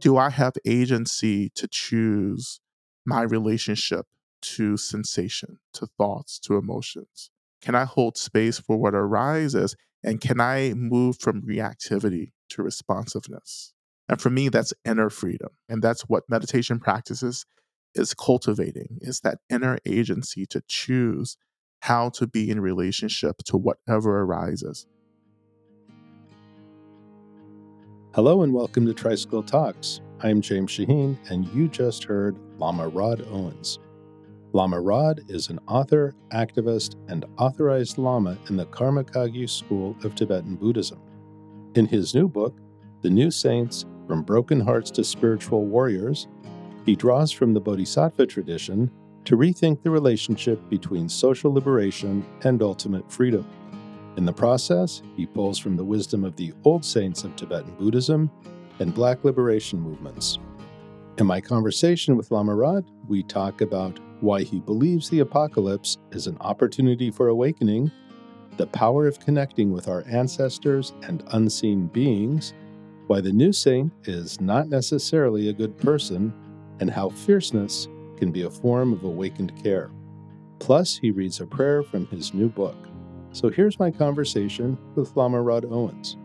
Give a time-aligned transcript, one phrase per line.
[0.00, 2.60] do I have agency to choose
[3.04, 4.06] my relationship
[4.42, 7.30] to sensation, to thoughts, to emotions?
[7.62, 9.76] Can I hold space for what arises?
[10.02, 13.72] And can I move from reactivity to responsiveness?
[14.08, 15.50] And for me, that's inner freedom.
[15.68, 17.44] And that's what meditation practices
[17.94, 21.36] is cultivating is that inner agency to choose
[21.80, 24.86] how to be in relationship to whatever arises.
[28.12, 30.00] Hello and welcome to Tricycle Talks.
[30.18, 33.78] I'm James Shaheen, and you just heard Lama Rod Owens.
[34.52, 40.16] Lama Rod is an author, activist, and authorized Lama in the Karma Kagyu School of
[40.16, 41.00] Tibetan Buddhism.
[41.76, 42.58] In his new book,
[43.02, 46.26] The New Saints From Broken Hearts to Spiritual Warriors,
[46.84, 48.90] he draws from the Bodhisattva tradition
[49.24, 53.46] to rethink the relationship between social liberation and ultimate freedom.
[54.16, 58.30] In the process, he pulls from the wisdom of the old saints of Tibetan Buddhism
[58.80, 60.38] and Black liberation movements.
[61.18, 66.26] In my conversation with Lama Rod, we talk about why he believes the apocalypse is
[66.26, 67.90] an opportunity for awakening,
[68.56, 72.52] the power of connecting with our ancestors and unseen beings,
[73.06, 76.32] why the new saint is not necessarily a good person,
[76.80, 79.90] and how fierceness can be a form of awakened care.
[80.58, 82.76] Plus, he reads a prayer from his new book.
[83.32, 86.16] So here's my conversation with Lama Rod Owens.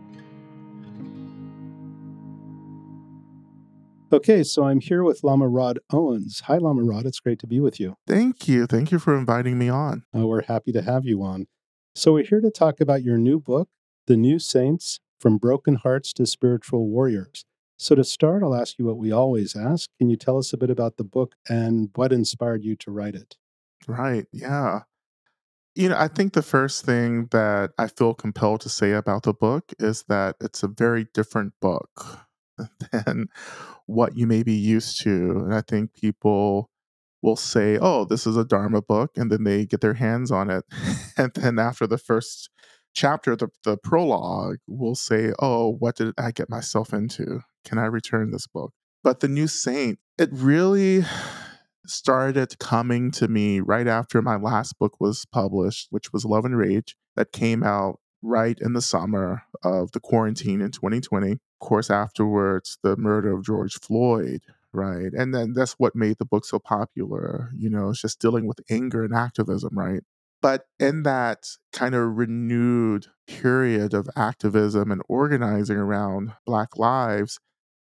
[4.12, 6.40] Okay, so I'm here with Lama Rod Owens.
[6.46, 7.06] Hi, Lama Rod.
[7.06, 7.96] It's great to be with you.
[8.06, 8.66] Thank you.
[8.66, 10.04] Thank you for inviting me on.
[10.16, 11.46] Uh, we're happy to have you on.
[11.94, 13.68] So, we're here to talk about your new book,
[14.06, 17.44] The New Saints From Broken Hearts to Spiritual Warriors.
[17.78, 19.90] So, to start, I'll ask you what we always ask.
[19.98, 23.16] Can you tell us a bit about the book and what inspired you to write
[23.16, 23.36] it?
[23.88, 24.26] Right.
[24.32, 24.82] Yeah.
[25.76, 29.34] You know, I think the first thing that I feel compelled to say about the
[29.34, 32.26] book is that it's a very different book
[32.92, 33.26] than
[33.84, 35.42] what you may be used to.
[35.44, 36.70] And I think people
[37.20, 40.48] will say, oh, this is a Dharma book, and then they get their hands on
[40.48, 40.64] it.
[41.18, 42.48] and then after the first
[42.94, 47.40] chapter, the, the prologue, will say, oh, what did I get myself into?
[47.66, 48.72] Can I return this book?
[49.04, 51.04] But The New Saint, it really
[51.86, 56.56] started coming to me right after my last book was published, which was Love and
[56.56, 61.32] Rage, that came out right in the summer of the quarantine in 2020.
[61.32, 64.42] Of course, afterwards, the murder of George Floyd,
[64.72, 65.12] right?
[65.12, 67.50] And then that's what made the book so popular.
[67.56, 70.02] You know, it's just dealing with anger and activism, right?
[70.42, 77.38] But in that kind of renewed period of activism and organizing around Black lives,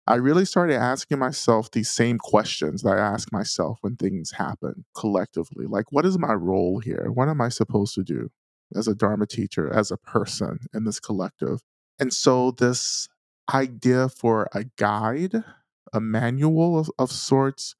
[0.08, 4.86] I really started asking myself these same questions that I ask myself when things happen
[4.96, 5.66] collectively.
[5.66, 7.10] Like, what is my role here?
[7.12, 8.30] What am I supposed to do
[8.74, 11.60] as a Dharma teacher, as a person in this collective?
[11.98, 13.10] And so, this
[13.52, 15.44] idea for a guide,
[15.92, 17.74] a manual of, of sorts,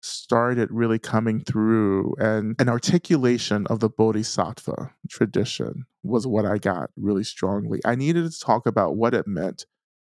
[0.00, 6.90] started really coming through and an articulation of the bodhisattva tradition was what i got
[6.96, 9.66] really strongly i needed to talk about what it meant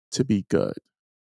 [0.10, 0.74] to be good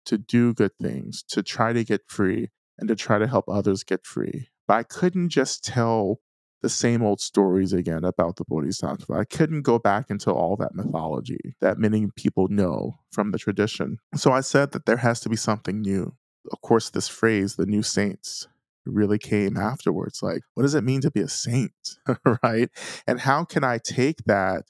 [0.05, 3.83] to do good things, to try to get free, and to try to help others
[3.83, 4.49] get free.
[4.67, 6.19] But I couldn't just tell
[6.61, 9.13] the same old stories again about the Bodhisattva.
[9.13, 13.99] I couldn't go back into all that mythology that many people know from the tradition.
[14.15, 16.15] So I said that there has to be something new.
[16.51, 18.47] Of course, this phrase, the new saints,
[18.85, 20.23] really came afterwards.
[20.23, 21.97] Like, what does it mean to be a saint?
[22.43, 22.69] right?
[23.05, 24.63] And how can I take that,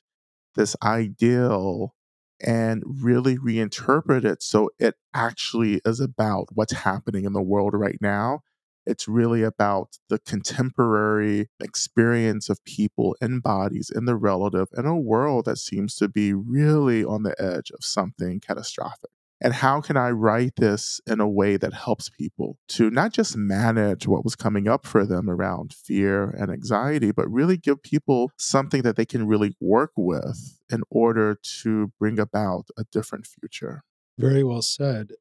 [0.56, 1.95] this ideal
[2.42, 7.98] and really reinterpret it so it actually is about what's happening in the world right
[8.02, 8.42] now.
[8.86, 14.96] It's really about the contemporary experience of people and bodies in the relative in a
[14.98, 19.10] world that seems to be really on the edge of something catastrophic.
[19.42, 23.36] And how can I write this in a way that helps people to not just
[23.36, 28.32] manage what was coming up for them around fear and anxiety, but really give people
[28.38, 33.84] something that they can really work with in order to bring about a different future?
[34.18, 35.12] Very well said.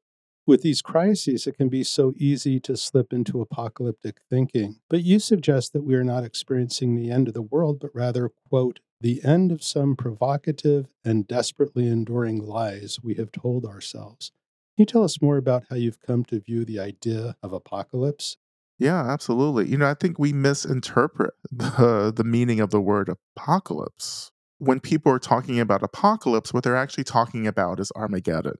[0.47, 4.75] With these crises, it can be so easy to slip into apocalyptic thinking.
[4.89, 8.29] But you suggest that we are not experiencing the end of the world, but rather,
[8.47, 14.31] quote, the end of some provocative and desperately enduring lies we have told ourselves.
[14.75, 18.37] Can you tell us more about how you've come to view the idea of apocalypse?
[18.77, 19.69] Yeah, absolutely.
[19.69, 24.31] You know, I think we misinterpret the, the meaning of the word apocalypse.
[24.57, 28.57] When people are talking about apocalypse, what they're actually talking about is Armageddon.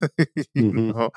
[0.18, 0.90] you mm-hmm.
[0.90, 1.10] know,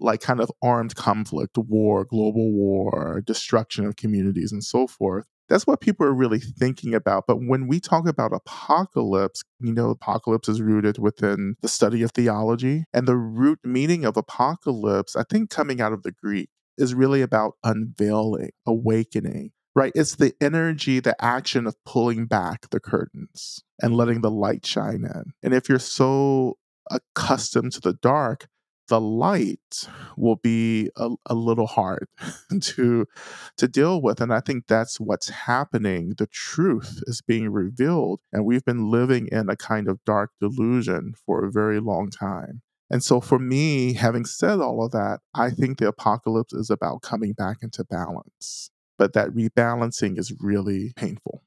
[0.00, 5.26] like kind of armed conflict, war, global war, destruction of communities, and so forth.
[5.48, 7.24] That's what people are really thinking about.
[7.26, 12.12] But when we talk about apocalypse, you know, apocalypse is rooted within the study of
[12.12, 12.84] theology.
[12.92, 16.48] And the root meaning of apocalypse, I think coming out of the Greek,
[16.78, 19.92] is really about unveiling, awakening, right?
[19.94, 25.04] It's the energy, the action of pulling back the curtains and letting the light shine
[25.04, 25.32] in.
[25.42, 26.58] And if you're so
[26.90, 28.46] accustomed to the dark,
[28.88, 32.08] the light will be a, a little hard
[32.60, 33.06] to
[33.56, 36.14] to deal with and i think that's what's happening.
[36.18, 41.14] The truth is being revealed and we've been living in a kind of dark delusion
[41.24, 42.62] for a very long time.
[42.90, 47.02] And so for me having said all of that i think the apocalypse is about
[47.02, 51.42] coming back into balance but that rebalancing is really painful.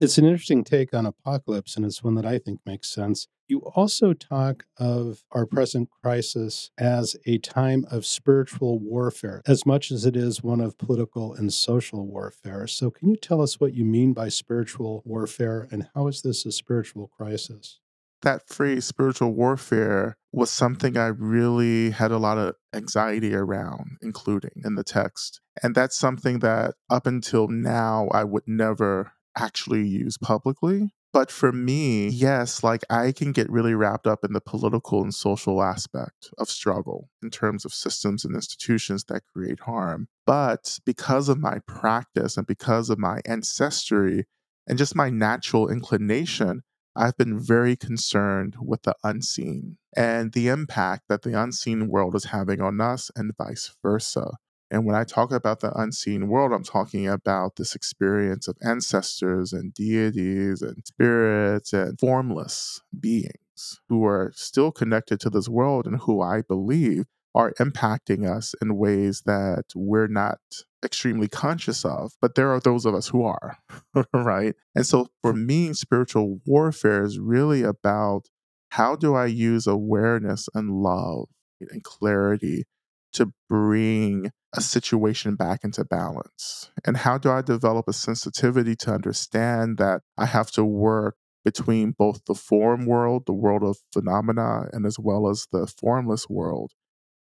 [0.00, 3.28] It's an interesting take on apocalypse, and it's one that I think makes sense.
[3.52, 9.90] You also talk of our present crisis as a time of spiritual warfare, as much
[9.90, 12.66] as it is one of political and social warfare.
[12.66, 16.46] So, can you tell us what you mean by spiritual warfare, and how is this
[16.46, 17.78] a spiritual crisis?
[18.22, 24.62] That phrase, spiritual warfare, was something I really had a lot of anxiety around, including
[24.64, 25.42] in the text.
[25.62, 30.94] And that's something that up until now I would never actually use publicly.
[31.12, 35.12] But for me, yes, like I can get really wrapped up in the political and
[35.14, 40.08] social aspect of struggle in terms of systems and institutions that create harm.
[40.26, 44.26] But because of my practice and because of my ancestry
[44.66, 46.62] and just my natural inclination,
[46.96, 52.24] I've been very concerned with the unseen and the impact that the unseen world is
[52.26, 54.32] having on us and vice versa.
[54.72, 59.52] And when I talk about the unseen world, I'm talking about this experience of ancestors
[59.52, 66.00] and deities and spirits and formless beings who are still connected to this world and
[66.00, 67.04] who I believe
[67.34, 70.38] are impacting us in ways that we're not
[70.82, 73.58] extremely conscious of, but there are those of us who are,
[74.14, 74.54] right?
[74.74, 78.30] And so for me, spiritual warfare is really about
[78.70, 81.28] how do I use awareness and love
[81.60, 82.64] and clarity
[83.12, 86.70] to bring a situation back into balance?
[86.84, 91.92] And how do I develop a sensitivity to understand that I have to work between
[91.92, 96.72] both the form world, the world of phenomena, and as well as the formless world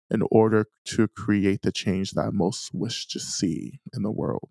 [0.10, 4.50] in order to create the change that I most wish to see in the world?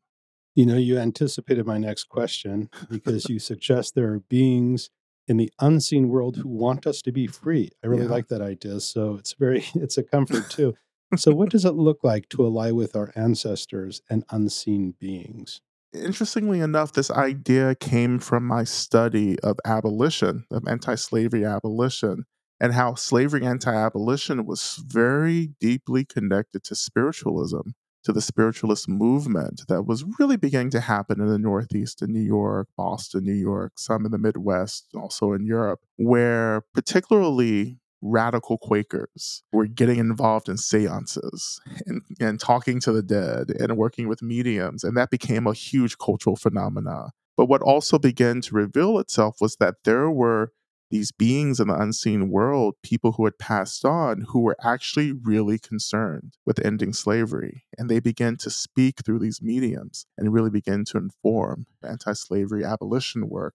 [0.55, 4.91] You know, you anticipated my next question because you suggest there are beings
[5.29, 7.71] in the unseen world who want us to be free.
[7.83, 8.11] I really yeah.
[8.11, 8.81] like that idea.
[8.81, 10.77] So it's very, it's a comfort too
[11.17, 15.61] so, what does it look like to ally with our ancestors and unseen beings?
[15.93, 22.25] Interestingly enough, this idea came from my study of abolition, of anti slavery abolition,
[22.61, 27.71] and how slavery anti abolition was very deeply connected to spiritualism,
[28.05, 32.21] to the spiritualist movement that was really beginning to happen in the Northeast in New
[32.21, 39.43] York, Boston, New York, some in the Midwest, also in Europe, where particularly radical Quakers
[39.53, 44.85] were getting involved in seances and, and talking to the dead and working with mediums.
[44.85, 47.11] And that became a huge cultural phenomena.
[47.37, 50.53] But what also began to reveal itself was that there were
[50.91, 55.59] these beings in the unseen world, people who had passed on, who were actually really
[55.59, 57.65] concerned with ending slavery.
[57.77, 62.65] And they began to speak through these mediums and really begin to inform anti slavery
[62.65, 63.55] abolition work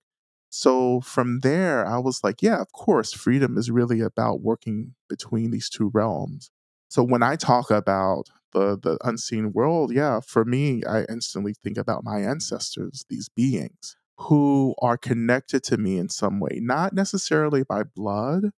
[0.52, 5.52] so from there, I was like, yeah, of course, freedom is really about working between
[5.52, 6.52] these two realms.
[6.90, 11.78] So when I talk about the the unseen world, yeah, for me, I instantly think
[11.78, 17.64] about my ancestors, these beings who are connected to me in some way, not necessarily
[17.64, 18.52] by blood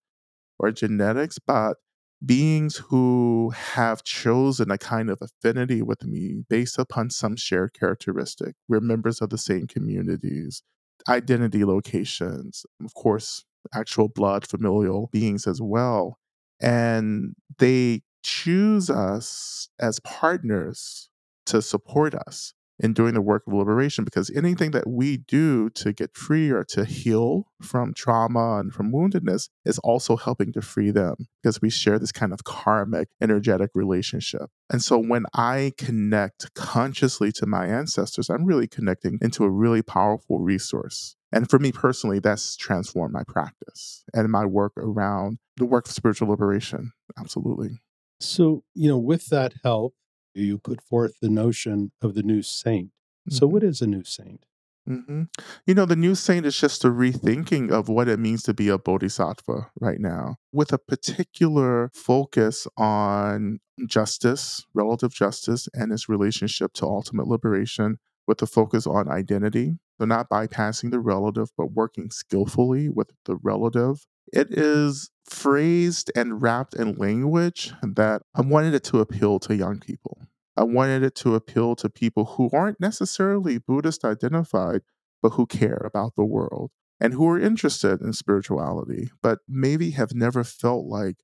[0.60, 1.78] or genetics, but
[2.26, 8.56] beings who have chosen a kind of affinity with me based upon some shared characteristic.
[8.70, 10.64] We're members of the same communities
[11.08, 16.18] identity locations, of course, actual blood familial beings as well.
[16.62, 21.10] And they choose us as partners
[21.48, 25.94] to support us in doing the work of liberation because anything that we do to
[25.94, 30.92] get free or to heal from trauma and from woundedness is also helping to free
[30.92, 34.50] them because we share this kind of karmic energetic relationship.
[34.70, 39.82] And so when I connect consciously to my ancestors, I'm really connecting into a really
[39.82, 41.16] powerful resource.
[41.32, 45.94] And for me personally, that's transformed my practice and my work around the work of
[45.94, 46.92] spiritual liberation.
[47.18, 47.80] Absolutely.
[48.20, 49.96] So, you know, with that help,
[50.34, 52.88] you put forth the notion of the new saint.
[52.88, 53.36] Mm-hmm.
[53.36, 54.46] So, what is a new saint?
[54.88, 55.24] Mm-hmm.
[55.66, 58.68] You know, the new saint is just a rethinking of what it means to be
[58.68, 66.74] a bodhisattva right now, with a particular focus on justice, relative justice, and its relationship
[66.74, 67.98] to ultimate liberation,
[68.28, 69.78] with a focus on identity.
[70.00, 74.06] So, not bypassing the relative, but working skillfully with the relative.
[74.34, 79.80] It is phrased and wrapped in language that I wanted it to appeal to young
[79.80, 80.28] people.
[80.58, 84.82] I wanted it to appeal to people who aren't necessarily Buddhist identified,
[85.22, 90.16] but who care about the world and who are interested in spirituality, but maybe have
[90.16, 91.18] never felt like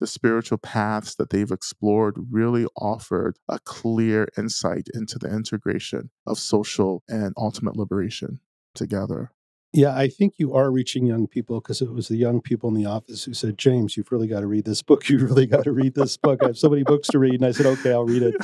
[0.00, 6.38] the spiritual paths that they've explored really offered a clear insight into the integration of
[6.38, 8.40] social and ultimate liberation
[8.74, 9.32] together.
[9.72, 12.74] Yeah, I think you are reaching young people because it was the young people in
[12.74, 15.04] the office who said, James, you've really got to read this book.
[15.08, 16.42] You really got to read this book.
[16.42, 17.34] I have so many books to read.
[17.34, 18.34] And I said, okay, I'll read it.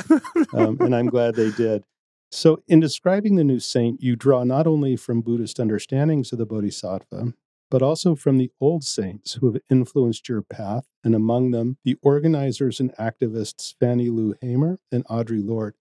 [0.53, 1.85] Um, and I'm glad they did.
[2.31, 6.47] So, in describing the new saint, you draw not only from Buddhist understandings of the
[6.47, 7.33] Bodhisattva,
[7.71, 11.97] but also from the old saints who have influenced your path, and among them, the
[12.03, 15.75] organizers and activists Fannie Lou Hamer and Audre Lorde.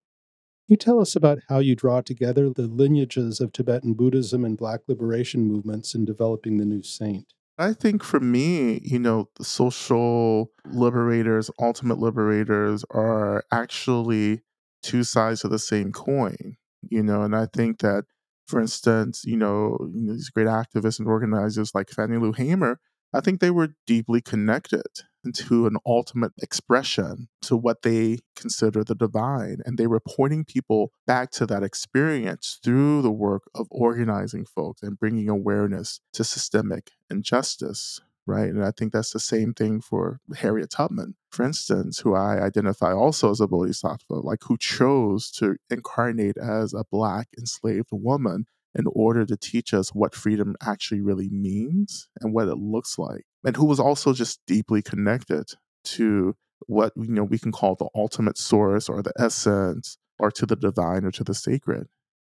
[0.73, 4.79] You tell us about how you draw together the lineages of Tibetan Buddhism and Black
[4.87, 7.31] liberation movements in developing the new saint?
[7.59, 14.41] I think for me, you know, the social liberators, ultimate liberators are actually
[14.81, 16.57] two sides of the same coin,
[16.89, 18.05] you know, and I think that,
[18.47, 22.79] for instance, you know these great activists and organizers like Fannie Lou Hamer,
[23.13, 24.87] I think they were deeply connected
[25.31, 29.57] to an ultimate expression to what they consider the divine.
[29.65, 34.81] And they were pointing people back to that experience through the work of organizing folks
[34.81, 38.49] and bringing awareness to systemic injustice right?
[38.49, 42.93] And I think that's the same thing for Harriet Tubman, for instance, who I identify
[42.93, 48.85] also as a bodhisattva, like who chose to incarnate as a Black enslaved woman in
[48.87, 53.55] order to teach us what freedom actually really means and what it looks like, and
[53.55, 55.51] who was also just deeply connected
[55.83, 56.35] to
[56.67, 60.55] what you know we can call the ultimate source or the essence or to the
[60.55, 61.87] divine or to the sacred.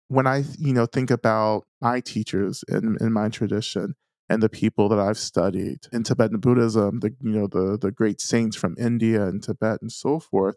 [0.07, 3.95] When i you know think about my teachers in, in my tradition
[4.29, 8.21] and the people that I've studied in Tibetan Buddhism, the you know the the great
[8.21, 10.55] saints from India and Tibet and so forth,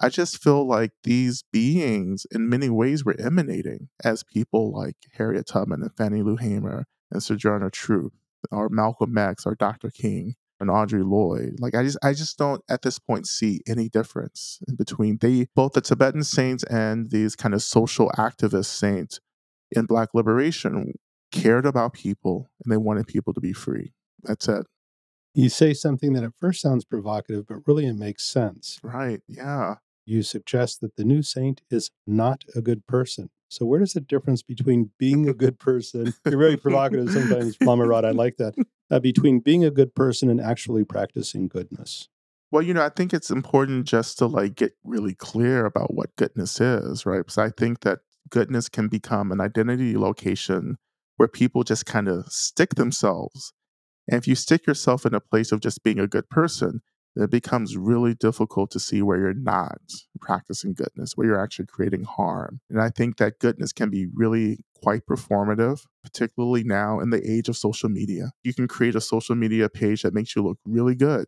[0.00, 5.46] I just feel like these beings in many ways were emanating as people like Harriet
[5.46, 8.12] Tubman and Fannie Lou Hamer and Sojourner Truth
[8.50, 9.90] or Malcolm X or Dr.
[9.90, 11.56] King and Audre Lorde.
[11.58, 15.48] Like I just I just don't at this point see any difference in between they
[15.54, 19.20] both the Tibetan saints and these kind of social activist saints
[19.70, 20.94] in black liberation
[21.32, 23.92] cared about people and they wanted people to be free.
[24.22, 24.66] That's it.
[25.34, 28.78] You say something that at first sounds provocative, but really it makes sense.
[28.82, 29.20] Right.
[29.26, 29.76] Yeah.
[30.04, 33.30] You suggest that the new saint is not a good person.
[33.52, 36.14] So, where does the difference between being a good person?
[36.24, 38.02] You're very provocative sometimes, Lama Rod.
[38.02, 38.54] I like that.
[38.90, 42.08] Uh, between being a good person and actually practicing goodness.
[42.50, 46.16] Well, you know, I think it's important just to like get really clear about what
[46.16, 47.18] goodness is, right?
[47.18, 47.98] Because I think that
[48.30, 50.78] goodness can become an identity location
[51.18, 53.52] where people just kind of stick themselves.
[54.08, 56.80] And if you stick yourself in a place of just being a good person,
[57.16, 59.78] it becomes really difficult to see where you're not
[60.20, 62.60] practicing goodness, where you're actually creating harm.
[62.70, 67.48] And I think that goodness can be really quite performative, particularly now in the age
[67.48, 68.32] of social media.
[68.42, 71.26] You can create a social media page that makes you look really good.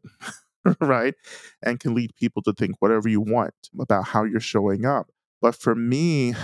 [0.81, 1.15] right?
[1.63, 5.09] And can lead people to think whatever you want about how you're showing up.
[5.41, 6.35] But for me,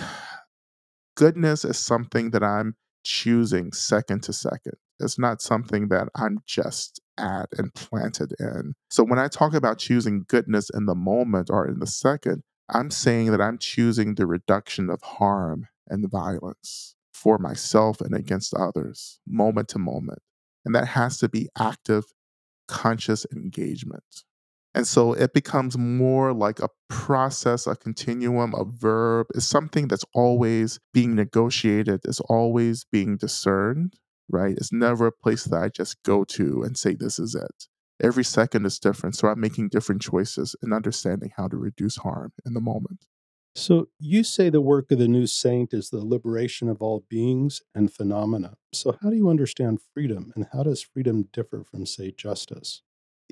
[1.17, 4.75] goodness is something that I'm choosing second to second.
[4.99, 8.75] It's not something that I'm just at and planted in.
[8.91, 12.91] So when I talk about choosing goodness in the moment or in the second, I'm
[12.91, 19.21] saying that I'm choosing the reduction of harm and violence for myself and against others,
[19.27, 20.21] moment to moment.
[20.65, 22.05] And that has to be active,
[22.69, 24.25] conscious engagement.
[24.75, 29.27] And so it becomes more like a process, a continuum, a verb.
[29.35, 33.95] It's something that's always being negotiated, it's always being discerned,
[34.31, 34.57] right?
[34.57, 37.67] It's never a place that I just go to and say, this is it.
[38.03, 39.17] Every second is different.
[39.17, 43.05] So I'm making different choices and understanding how to reduce harm in the moment.
[43.55, 47.61] So you say the work of the new saint is the liberation of all beings
[47.75, 48.55] and phenomena.
[48.73, 52.83] So how do you understand freedom and how does freedom differ from, say, justice?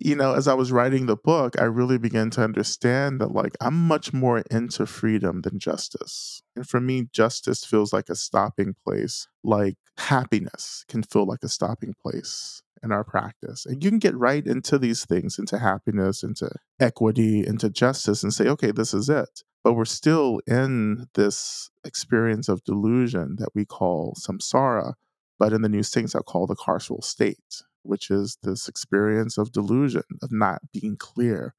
[0.01, 3.57] You know, as I was writing the book, I really began to understand that, like,
[3.61, 6.43] I'm much more into freedom than justice.
[6.57, 11.49] And for me, justice feels like a stopping place, like happiness can feel like a
[11.49, 13.67] stopping place in our practice.
[13.67, 18.33] And you can get right into these things, into happiness, into equity, into justice, and
[18.33, 19.43] say, okay, this is it.
[19.65, 24.95] But we're still in this experience of delusion that we call samsara,
[25.39, 29.53] but in the new things I call the carceral state which is this experience of
[29.53, 31.55] delusion, of not being clear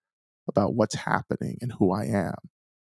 [0.48, 2.36] about what's happening and who I am.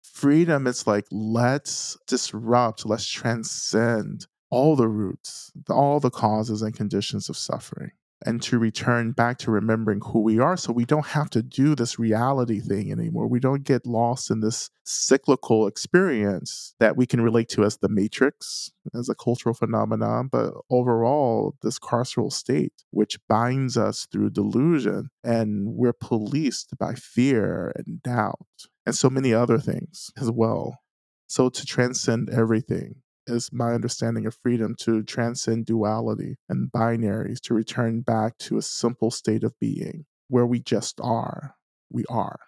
[0.04, 7.30] freedom is like, let's disrupt, let's transcend all the roots, all the causes and conditions
[7.30, 7.92] of suffering
[8.26, 11.76] and to return back to remembering who we are so we don't have to do
[11.76, 13.28] this reality thing anymore.
[13.28, 17.90] We don't get lost in this cyclical experience that we can relate to as the
[17.90, 25.10] matrix, as a cultural phenomenon, but overall, this carceral state, which binds us through delusion,
[25.24, 28.48] and we're policed by fear and doubt,
[28.86, 30.80] and so many other things as well.
[31.28, 37.54] So, to transcend everything, is my understanding of freedom to transcend duality and binaries, to
[37.54, 41.56] return back to a simple state of being where we just are.
[41.90, 42.40] We are.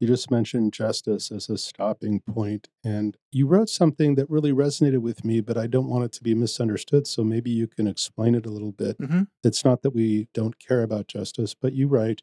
[0.00, 4.98] You just mentioned justice as a stopping point, and you wrote something that really resonated
[4.98, 7.06] with me, but I don't want it to be misunderstood.
[7.06, 8.98] So maybe you can explain it a little bit.
[8.98, 9.22] Mm-hmm.
[9.44, 12.22] It's not that we don't care about justice, but you write,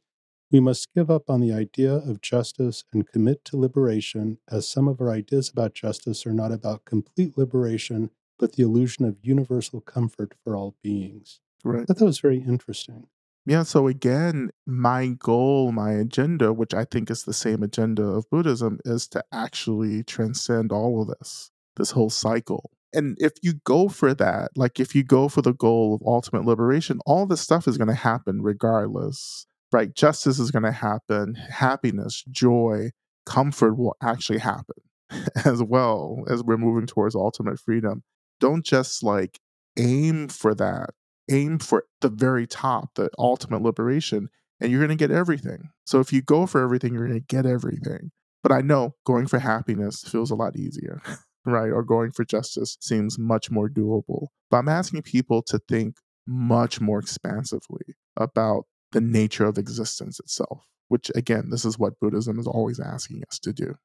[0.51, 4.87] we must give up on the idea of justice and commit to liberation, as some
[4.87, 9.81] of our ideas about justice are not about complete liberation, but the illusion of universal
[9.81, 11.39] comfort for all beings.
[11.63, 11.81] Right.
[11.81, 13.07] I thought that was very interesting.
[13.45, 18.29] Yeah, so again, my goal, my agenda, which I think is the same agenda of
[18.29, 22.71] Buddhism, is to actually transcend all of this, this whole cycle.
[22.93, 26.45] And if you go for that, like if you go for the goal of ultimate
[26.45, 29.93] liberation, all this stuff is going to happen regardless right?
[29.93, 32.91] Justice is going to happen, happiness, joy,
[33.25, 34.77] comfort will actually happen
[35.45, 38.03] as well as we're moving towards ultimate freedom.
[38.39, 39.39] Don't just like
[39.77, 40.91] aim for that,
[41.29, 45.69] aim for the very top, the ultimate liberation, and you're going to get everything.
[45.85, 48.11] So if you go for everything, you're going to get everything.
[48.41, 51.01] But I know going for happiness feels a lot easier.
[51.45, 51.71] right?
[51.71, 54.27] Or going for justice seems much more doable.
[54.49, 55.95] But I'm asking people to think
[56.27, 62.39] much more expansively about the nature of existence itself, which again, this is what Buddhism
[62.39, 63.77] is always asking us to do.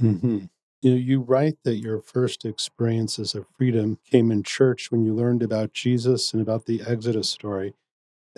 [0.00, 0.46] Mm-hmm.
[0.80, 5.12] You know, you write that your first experiences of freedom came in church when you
[5.12, 7.74] learned about Jesus and about the Exodus story.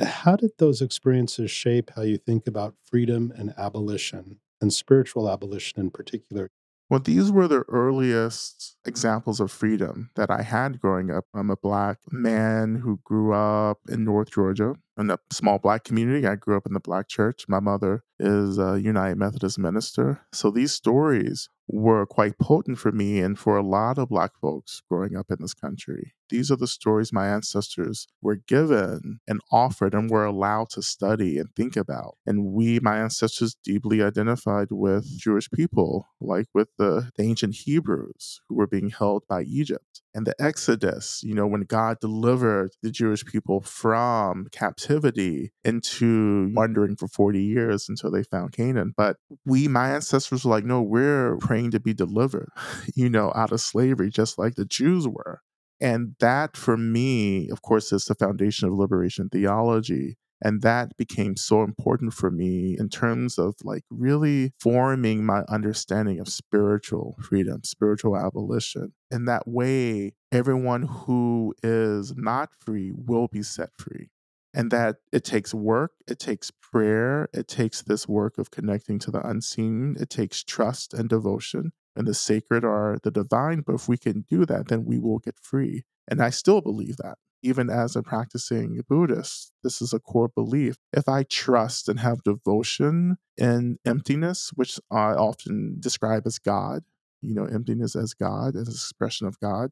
[0.03, 5.81] How did those experiences shape how you think about freedom and abolition, and spiritual abolition
[5.81, 6.51] in particular?
[6.91, 11.25] Well, these were the earliest examples of freedom that I had growing up.
[11.33, 16.27] I'm a black man who grew up in North Georgia in a small black community.
[16.27, 17.45] I grew up in the black church.
[17.49, 20.23] My mother is a United Methodist minister.
[20.33, 24.83] So these stories were quite potent for me and for a lot of Black folks
[24.91, 26.15] growing up in this country.
[26.31, 31.39] These are the stories my ancestors were given and offered and were allowed to study
[31.39, 32.17] and think about.
[32.27, 38.41] And we, my ancestors, deeply identified with Jewish people, like with the, the ancient Hebrews
[38.49, 40.03] who were being held by Egypt.
[40.15, 46.97] And the Exodus, you know, when God delivered the Jewish people from captivity into wandering
[46.97, 48.93] for 40 years until they found Canaan.
[48.97, 52.49] But we, my ancestors, were like, no, we're praying to be delivered,
[52.95, 55.43] you know, out of slavery, just like the Jews were.
[55.81, 60.17] And that for me, of course, is the foundation of liberation theology.
[60.43, 66.19] And that became so important for me in terms of like really forming my understanding
[66.19, 68.95] of spiritual freedom, spiritual abolition.
[69.11, 74.09] In that way, everyone who is not free will be set free
[74.53, 79.11] and that it takes work, it takes prayer, it takes this work of connecting to
[79.11, 81.73] the unseen, it takes trust and devotion.
[81.97, 85.19] And the sacred are the divine, but if we can do that, then we will
[85.19, 85.85] get free.
[86.09, 87.19] And I still believe that.
[87.43, 90.77] Even as a practicing Buddhist, this is a core belief.
[90.93, 96.85] If I trust and have devotion in emptiness, which I often describe as God,
[97.23, 99.71] you know, emptiness as God, as an expression of God,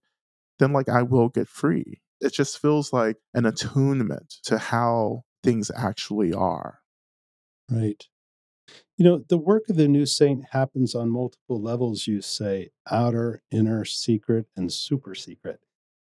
[0.58, 5.70] then like I will get free it just feels like an attunement to how things
[5.76, 6.80] actually are.
[7.70, 8.04] Right.
[8.96, 13.42] You know, the work of the new saint happens on multiple levels, you say outer,
[13.50, 15.60] inner, secret, and super secret.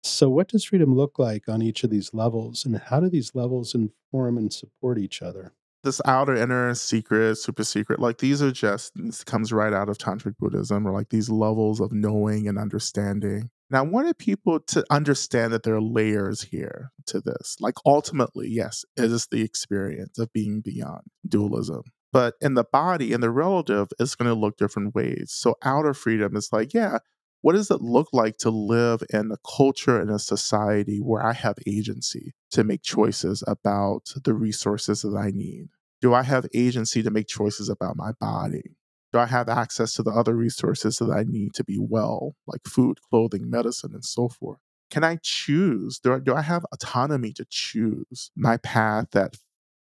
[0.03, 3.35] So, what does freedom look like on each of these levels, and how do these
[3.35, 5.53] levels inform and support each other?
[5.83, 9.99] this outer, inner, secret, super secret, like these are just, this comes right out of
[9.99, 13.51] Tantric Buddhism, or like these levels of knowing and understanding.
[13.71, 17.57] And I wanted people to understand that there are layers here to this.
[17.61, 21.83] Like ultimately, yes, it is the experience of being beyond dualism.
[22.13, 25.31] But in the body, in the relative, it's going to look different ways.
[25.33, 26.99] So outer freedom is like, yeah,
[27.43, 31.33] what does it look like to live in a culture and a society where I
[31.33, 35.69] have agency to make choices about the resources that I need?
[36.03, 38.77] Do I have agency to make choices about my body?
[39.13, 42.61] Do I have access to the other resources that I need to be well, like
[42.67, 44.59] food, clothing, medicine, and so forth?
[44.91, 45.99] Can I choose?
[45.99, 49.37] Do I, do I have autonomy to choose my path that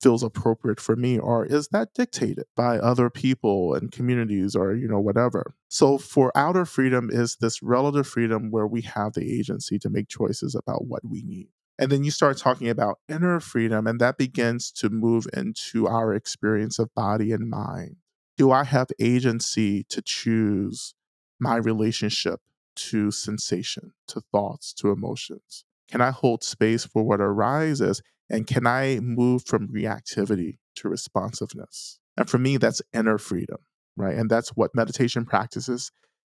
[0.01, 4.87] feels appropriate for me or is that dictated by other people and communities or you
[4.87, 5.55] know whatever.
[5.67, 10.07] So for outer freedom is this relative freedom where we have the agency to make
[10.07, 11.49] choices about what we need.
[11.77, 16.13] And then you start talking about inner freedom and that begins to move into our
[16.13, 17.97] experience of body and mind.
[18.37, 20.93] Do i have agency to choose
[21.39, 22.41] my relationship
[22.75, 25.63] to sensation to thoughts to emotions?
[25.89, 31.99] Can i hold space for what arises and can I move from reactivity to responsiveness?
[32.17, 33.57] And for me, that's inner freedom,
[33.95, 34.15] right?
[34.15, 35.91] And that's what meditation practices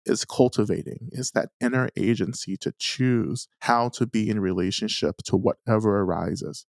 [0.07, 6.01] is cultivating is that inner agency to choose how to be in relationship to whatever
[6.01, 6.65] arises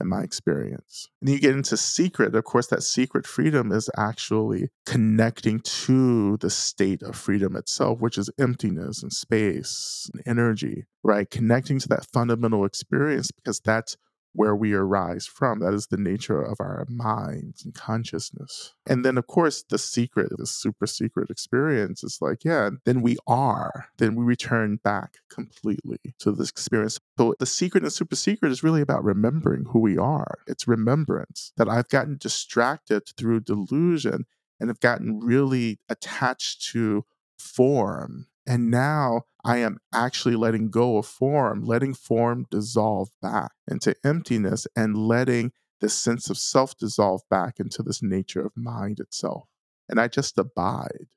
[0.00, 1.08] in my experience.
[1.20, 2.34] And you get into secret.
[2.34, 8.18] Of course, that secret freedom is actually connecting to the state of freedom itself, which
[8.18, 11.30] is emptiness and space and energy, right?
[11.30, 13.96] Connecting to that fundamental experience because that's
[14.34, 15.60] where we arise from.
[15.60, 18.74] That is the nature of our minds and consciousness.
[18.86, 23.16] And then, of course, the secret, the super secret experience is like, yeah, then we
[23.26, 26.98] are, then we return back completely to this experience.
[27.18, 30.38] So the secret and super secret is really about remembering who we are.
[30.46, 34.24] It's remembrance that I've gotten distracted through delusion
[34.58, 37.04] and have gotten really attached to
[37.38, 43.96] form and now I am actually letting go of form, letting form dissolve back into
[44.04, 49.48] emptiness and letting this sense of self dissolve back into this nature of mind itself.
[49.88, 51.08] And I just abide.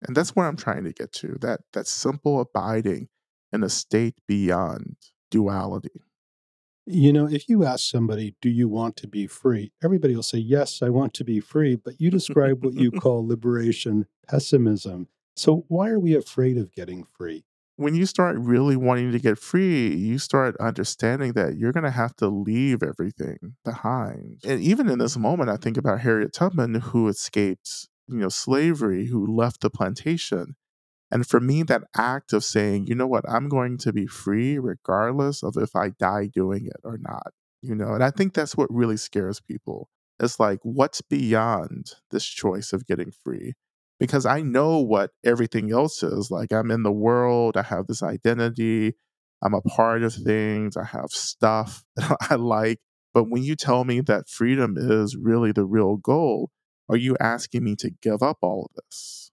[0.00, 3.08] And that's where I'm trying to get to that, that simple abiding
[3.52, 4.96] in a state beyond
[5.30, 6.02] duality.
[6.86, 9.72] You know, if you ask somebody, do you want to be free?
[9.84, 11.76] Everybody will say, yes, I want to be free.
[11.76, 15.08] But you describe what you call liberation pessimism.
[15.36, 17.44] So, why are we afraid of getting free?
[17.76, 21.90] When you start really wanting to get free, you start understanding that you're going to
[21.90, 24.42] have to leave everything behind.
[24.46, 29.06] And even in this moment, I think about Harriet Tubman, who escaped, you know, slavery,
[29.06, 30.54] who left the plantation.
[31.10, 34.58] And for me, that act of saying, you know what, I'm going to be free
[34.58, 37.32] regardless of if I die doing it or not,
[37.62, 39.88] you know, and I think that's what really scares people.
[40.20, 43.54] It's like, what's beyond this choice of getting free?
[44.02, 46.28] Because I know what everything else is.
[46.28, 48.96] Like I'm in the world, I have this identity,
[49.40, 52.80] I'm a part of things, I have stuff that I like.
[53.14, 56.50] But when you tell me that freedom is really the real goal,
[56.88, 59.30] are you asking me to give up all of this?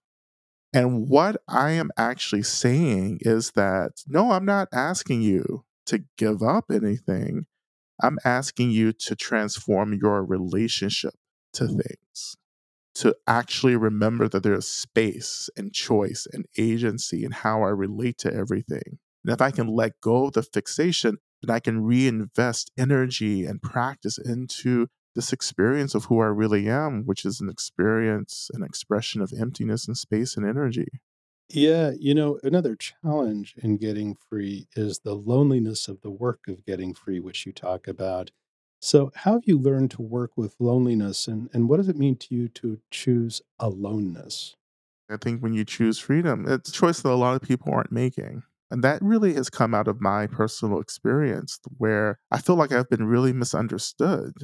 [0.72, 6.44] And what I am actually saying is that no, I'm not asking you to give
[6.44, 7.46] up anything.
[8.00, 11.14] I'm asking you to transform your relationship
[11.54, 12.36] to things
[12.96, 18.32] to actually remember that there's space and choice and agency in how I relate to
[18.32, 18.98] everything.
[19.24, 23.62] And if I can let go of the fixation, then I can reinvest energy and
[23.62, 29.20] practice into this experience of who I really am, which is an experience, an expression
[29.20, 31.00] of emptiness and space and energy.
[31.48, 36.64] Yeah, you know, another challenge in getting free is the loneliness of the work of
[36.64, 38.30] getting free, which you talk about.
[38.80, 42.16] So, how have you learned to work with loneliness, and, and what does it mean
[42.16, 44.56] to you to choose aloneness?
[45.10, 47.92] I think when you choose freedom, it's a choice that a lot of people aren't
[47.92, 48.42] making.
[48.70, 52.88] And that really has come out of my personal experience where I feel like I've
[52.88, 54.34] been really misunderstood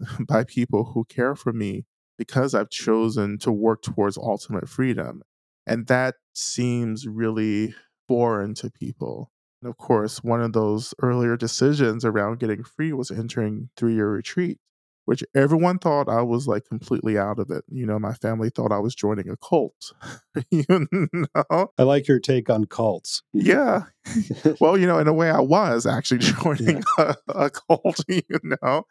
[0.28, 1.86] by people who care for me
[2.18, 5.22] because I've chosen to work towards ultimate freedom.
[5.66, 7.74] And that seems really
[8.06, 9.32] foreign to people.
[9.62, 14.10] And of course, one of those earlier decisions around getting free was entering three year
[14.10, 14.58] retreat,
[15.04, 17.64] which everyone thought I was like completely out of it.
[17.68, 19.92] You know, my family thought I was joining a cult.
[20.50, 21.72] you know?
[21.76, 23.22] I like your take on cults.
[23.34, 23.82] Yeah.
[24.60, 27.14] well, you know, in a way, I was actually joining yeah.
[27.28, 28.22] a, a cult, you
[28.62, 28.84] know,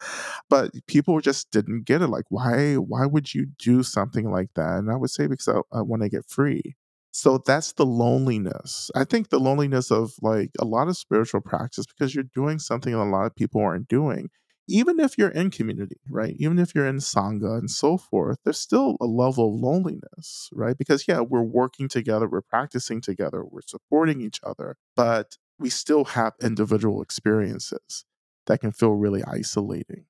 [0.49, 2.07] but people just didn't get it.
[2.07, 2.75] Like, why?
[2.75, 4.77] Why would you do something like that?
[4.77, 6.75] And I would say because I, I want to get free.
[7.21, 8.89] So that's the loneliness.
[8.95, 12.93] I think the loneliness of like a lot of spiritual practice because you're doing something
[12.93, 14.29] a lot of people aren't doing.
[14.69, 16.35] Even if you're in community, right?
[16.39, 20.77] Even if you're in Sangha and so forth, there's still a level of loneliness, right?
[20.77, 26.05] Because, yeah, we're working together, we're practicing together, we're supporting each other, but we still
[26.05, 28.05] have individual experiences
[28.45, 30.05] that can feel really isolating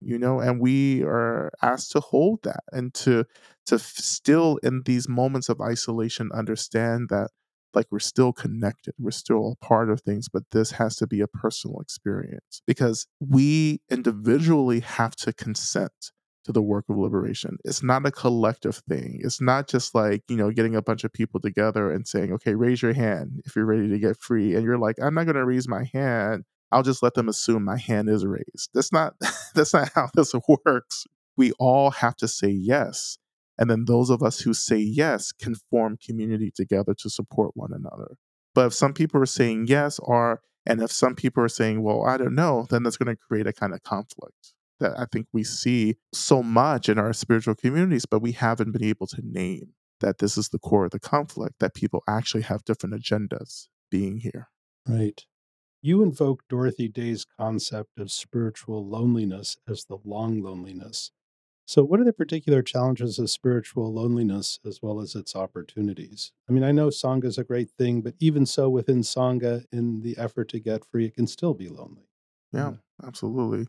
[0.00, 3.24] you know and we are asked to hold that and to
[3.66, 7.30] to still in these moments of isolation understand that
[7.74, 11.20] like we're still connected we're still a part of things but this has to be
[11.20, 16.12] a personal experience because we individually have to consent
[16.46, 17.58] to the work of liberation.
[17.64, 19.18] It's not a collective thing.
[19.22, 22.54] It's not just like you know getting a bunch of people together and saying okay
[22.54, 25.36] raise your hand if you're ready to get free and you're like i'm not going
[25.36, 26.44] to raise my hand
[26.76, 28.68] I'll just let them assume my hand is raised.
[28.74, 29.14] That's not
[29.54, 30.34] that's not how this
[30.66, 31.06] works.
[31.34, 33.16] We all have to say yes.
[33.58, 37.72] And then those of us who say yes can form community together to support one
[37.72, 38.18] another.
[38.54, 42.04] But if some people are saying yes, or and if some people are saying, well,
[42.04, 45.28] I don't know, then that's going to create a kind of conflict that I think
[45.32, 49.72] we see so much in our spiritual communities, but we haven't been able to name
[50.00, 54.18] that this is the core of the conflict, that people actually have different agendas being
[54.18, 54.48] here.
[54.86, 55.24] Right.
[55.82, 61.12] You invoke Dorothy Day's concept of spiritual loneliness as the long loneliness.
[61.68, 66.32] So, what are the particular challenges of spiritual loneliness as well as its opportunities?
[66.48, 70.02] I mean, I know Sangha is a great thing, but even so, within Sangha, in
[70.02, 72.08] the effort to get free, it can still be lonely.
[72.52, 72.78] Yeah, mm.
[73.04, 73.66] absolutely.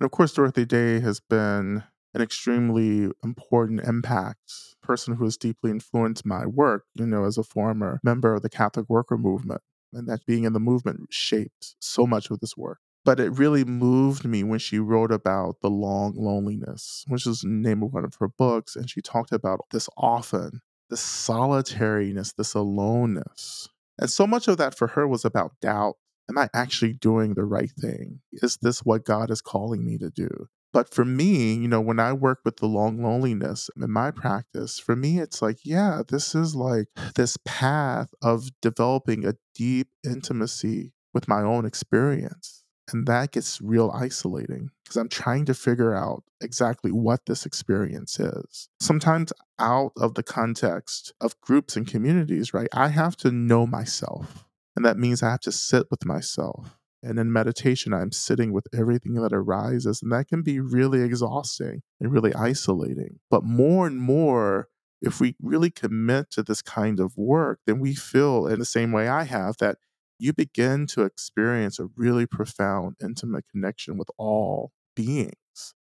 [0.00, 1.82] And of course, Dorothy Day has been
[2.14, 7.42] an extremely important impact person who has deeply influenced my work, you know, as a
[7.42, 9.60] former member of the Catholic worker movement.
[9.94, 12.78] And that being in the movement shaped so much of this work.
[13.04, 17.48] But it really moved me when she wrote about the long loneliness, which is the
[17.48, 18.76] name of one of her books.
[18.76, 23.68] And she talked about this often, this solitariness, this aloneness.
[23.98, 25.96] And so much of that for her was about doubt.
[26.30, 28.20] Am I actually doing the right thing?
[28.32, 30.48] Is this what God is calling me to do?
[30.74, 34.80] But for me, you know, when I work with the long loneliness in my practice,
[34.80, 40.92] for me, it's like, yeah, this is like this path of developing a deep intimacy
[41.14, 42.64] with my own experience.
[42.92, 48.18] And that gets real isolating because I'm trying to figure out exactly what this experience
[48.18, 48.68] is.
[48.80, 54.44] Sometimes, out of the context of groups and communities, right, I have to know myself.
[54.74, 58.66] And that means I have to sit with myself and in meditation, I'm sitting with
[58.74, 63.20] everything that arises, and that can be really exhausting and really isolating.
[63.30, 64.68] But more and more,
[65.02, 68.90] if we really commit to this kind of work, then we feel in the same
[68.90, 69.78] way I have that
[70.18, 75.34] you begin to experience a really profound, intimate connection with all beings.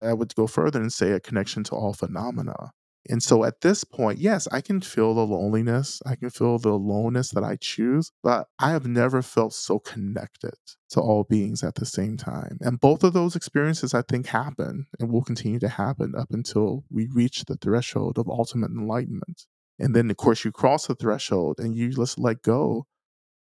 [0.00, 2.72] I would go further and say a connection to all phenomena.
[3.08, 6.00] And so at this point, yes, I can feel the loneliness.
[6.06, 10.54] I can feel the aloneness that I choose, but I have never felt so connected
[10.90, 12.58] to all beings at the same time.
[12.60, 16.84] And both of those experiences, I think, happen and will continue to happen up until
[16.90, 19.46] we reach the threshold of ultimate enlightenment.
[19.78, 22.86] And then, of course, you cross the threshold and you just let go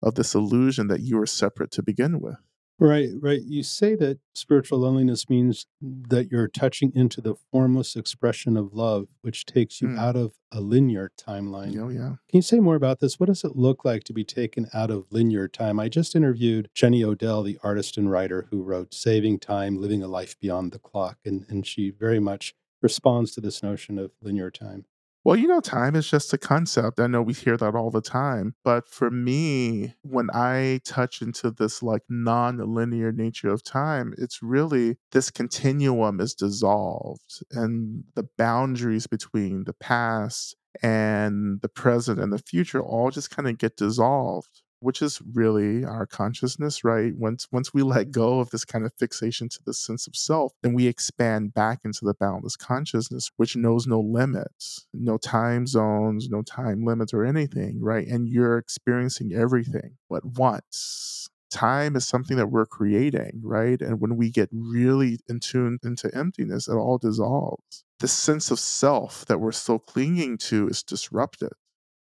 [0.03, 2.37] of this illusion that you are separate to begin with.
[2.83, 3.43] Right, right.
[3.43, 9.09] You say that spiritual loneliness means that you're touching into the formless expression of love,
[9.21, 9.99] which takes you Mm.
[9.99, 11.79] out of a linear timeline.
[11.79, 12.17] Oh, yeah.
[12.29, 13.21] Can you say more about this?
[13.21, 15.79] What does it look like to be taken out of linear time?
[15.79, 20.09] I just interviewed Jenny Odell, the artist and writer who wrote Saving Time, Living a
[20.09, 24.51] Life Beyond the Clock, and, and she very much responds to this notion of linear
[24.51, 24.87] time.
[25.25, 26.99] Well, you know, time is just a concept.
[26.99, 28.55] I know we hear that all the time.
[28.65, 34.43] But for me, when I touch into this like non linear nature of time, it's
[34.43, 42.33] really this continuum is dissolved and the boundaries between the past and the present and
[42.33, 47.15] the future all just kind of get dissolved which is really our consciousness right?
[47.17, 50.53] Once once we let go of this kind of fixation to the sense of self
[50.63, 56.29] then we expand back into the boundless consciousness which knows no limits no time zones
[56.31, 58.07] no time limits or anything right?
[58.07, 61.29] And you're experiencing everything at once.
[61.51, 63.81] Time is something that we're creating right?
[63.81, 67.85] And when we get really in tune into emptiness it all dissolves.
[67.99, 71.53] The sense of self that we're still clinging to is disrupted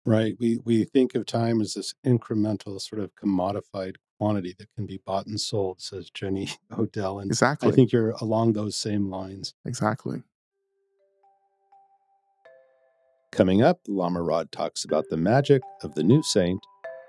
[0.04, 0.34] Right.
[0.38, 5.00] We we think of time as this incremental sort of commodified quantity that can be
[5.04, 7.18] bought and sold, says Jenny Odell.
[7.20, 9.54] And exactly I think you're along those same lines.
[9.64, 10.22] exactly
[13.32, 16.60] Coming up, Lama Rod talks about the magic of the new saint,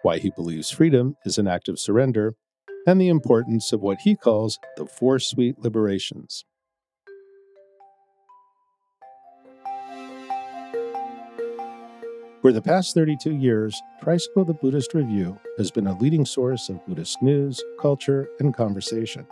[0.04, 2.36] why he believes freedom is an act of surrender,
[2.88, 6.46] and the importance of what he calls the four sweet liberations.
[12.44, 16.86] For the past 32 years, Tricycle the Buddhist Review has been a leading source of
[16.86, 19.26] Buddhist news, culture, and conversation.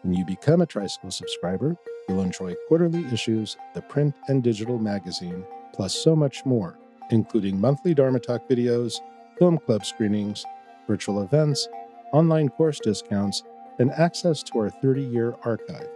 [0.00, 1.76] When you become a Tricycle subscriber,
[2.08, 6.78] you'll enjoy quarterly issues, the print and digital magazine, plus so much more,
[7.10, 8.94] including monthly Dharma Talk videos,
[9.38, 10.42] film club screenings,
[10.86, 11.68] virtual events,
[12.14, 13.42] online course discounts,
[13.78, 15.90] and access to our 30 year archive.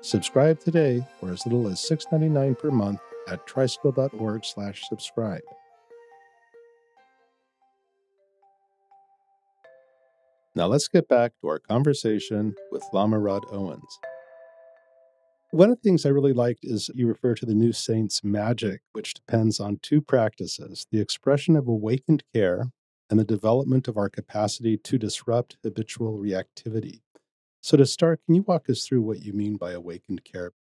[0.00, 5.42] Subscribe today for as little as $6.99 per month at tricycle.org/slash subscribe.
[10.60, 13.98] Now let's get back to our conversation with Lama Rod Owens.
[15.52, 18.82] One of the things I really liked is you refer to the new saint's magic,
[18.92, 22.72] which depends on two practices the expression of awakened care
[23.08, 27.00] and the development of our capacity to disrupt habitual reactivity.
[27.62, 30.52] So, to start, can you walk us through what you mean by awakened care?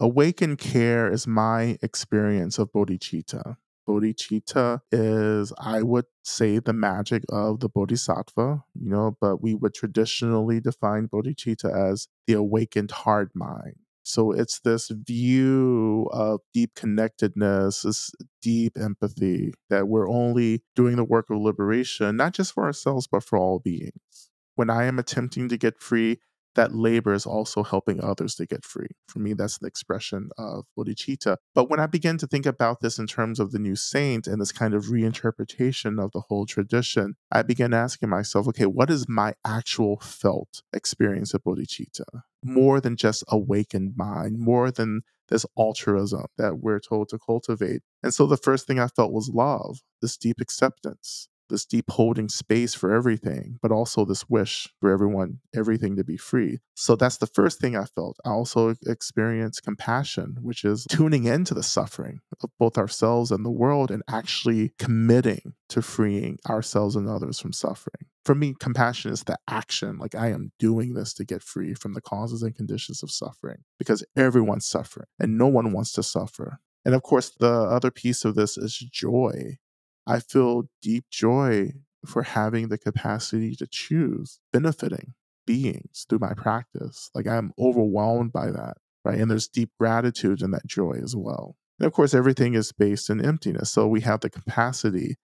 [0.00, 3.58] Awakened care is my experience of bodhicitta.
[3.88, 9.74] Bodhicitta is, I would say, the magic of the bodhisattva, you know, but we would
[9.74, 13.76] traditionally define bodhicitta as the awakened heart mind.
[14.06, 18.10] So it's this view of deep connectedness, this
[18.42, 23.24] deep empathy that we're only doing the work of liberation, not just for ourselves, but
[23.24, 24.30] for all beings.
[24.56, 26.20] When I am attempting to get free,
[26.54, 28.88] that labor is also helping others to get free.
[29.08, 31.36] For me, that's the expression of bodhicitta.
[31.54, 34.40] But when I began to think about this in terms of the new saint and
[34.40, 39.08] this kind of reinterpretation of the whole tradition, I began asking myself, okay, what is
[39.08, 42.22] my actual felt experience of bodhicitta?
[42.42, 47.82] More than just awakened mind, more than this altruism that we're told to cultivate.
[48.02, 52.28] And so the first thing I felt was love, this deep acceptance, this deep holding
[52.28, 56.58] space for everything, but also this wish for everyone, everything to be free.
[56.74, 58.18] So that's the first thing I felt.
[58.24, 63.50] I also experienced compassion, which is tuning into the suffering of both ourselves and the
[63.50, 68.06] world and actually committing to freeing ourselves and others from suffering.
[68.24, 69.98] For me, compassion is the action.
[69.98, 73.58] Like I am doing this to get free from the causes and conditions of suffering
[73.78, 76.58] because everyone's suffering and no one wants to suffer.
[76.84, 79.58] And of course, the other piece of this is joy
[80.06, 81.72] I feel deep joy
[82.06, 85.14] for having the capacity to choose benefiting
[85.46, 87.10] beings through my practice.
[87.14, 89.18] Like I'm overwhelmed by that, right?
[89.18, 91.56] And there's deep gratitude in that joy as well.
[91.78, 93.70] And of course, everything is based in emptiness.
[93.70, 95.16] So we have the capacity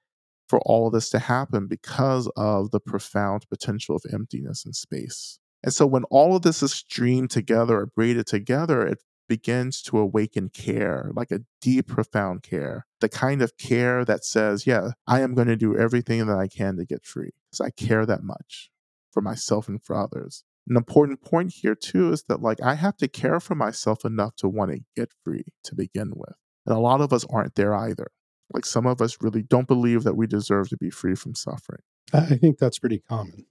[0.48, 5.38] for all this to happen because of the profound potential of emptiness and space.
[5.62, 8.98] And so when all of this is streamed together or braided together, it
[9.30, 12.84] begins to awaken care, like a deep, profound care.
[13.00, 16.48] The kind of care that says, yeah, I am going to do everything that I
[16.48, 18.70] can to get free because I care that much
[19.12, 20.42] for myself and for others.
[20.68, 24.34] An important point here, too, is that like I have to care for myself enough
[24.36, 26.34] to want to get free to begin with.
[26.66, 28.10] And a lot of us aren't there either.
[28.52, 31.82] Like some of us really don't believe that we deserve to be free from suffering.
[32.12, 33.46] I think that's pretty common.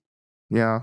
[0.50, 0.82] Yeah.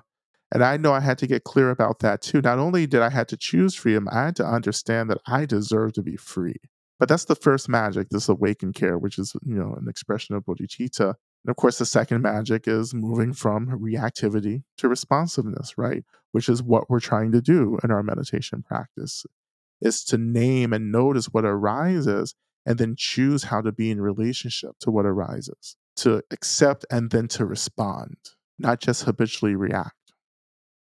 [0.52, 2.40] And I know I had to get clear about that too.
[2.40, 5.92] Not only did I have to choose freedom, I had to understand that I deserve
[5.94, 6.56] to be free.
[6.98, 10.44] But that's the first magic, this awakened care, which is, you know, an expression of
[10.44, 11.14] bodhicitta.
[11.44, 16.04] And of course, the second magic is moving from reactivity to responsiveness, right?
[16.32, 19.26] Which is what we're trying to do in our meditation practice,
[19.80, 24.70] is to name and notice what arises and then choose how to be in relationship
[24.80, 28.16] to what arises, to accept and then to respond,
[28.58, 29.95] not just habitually react.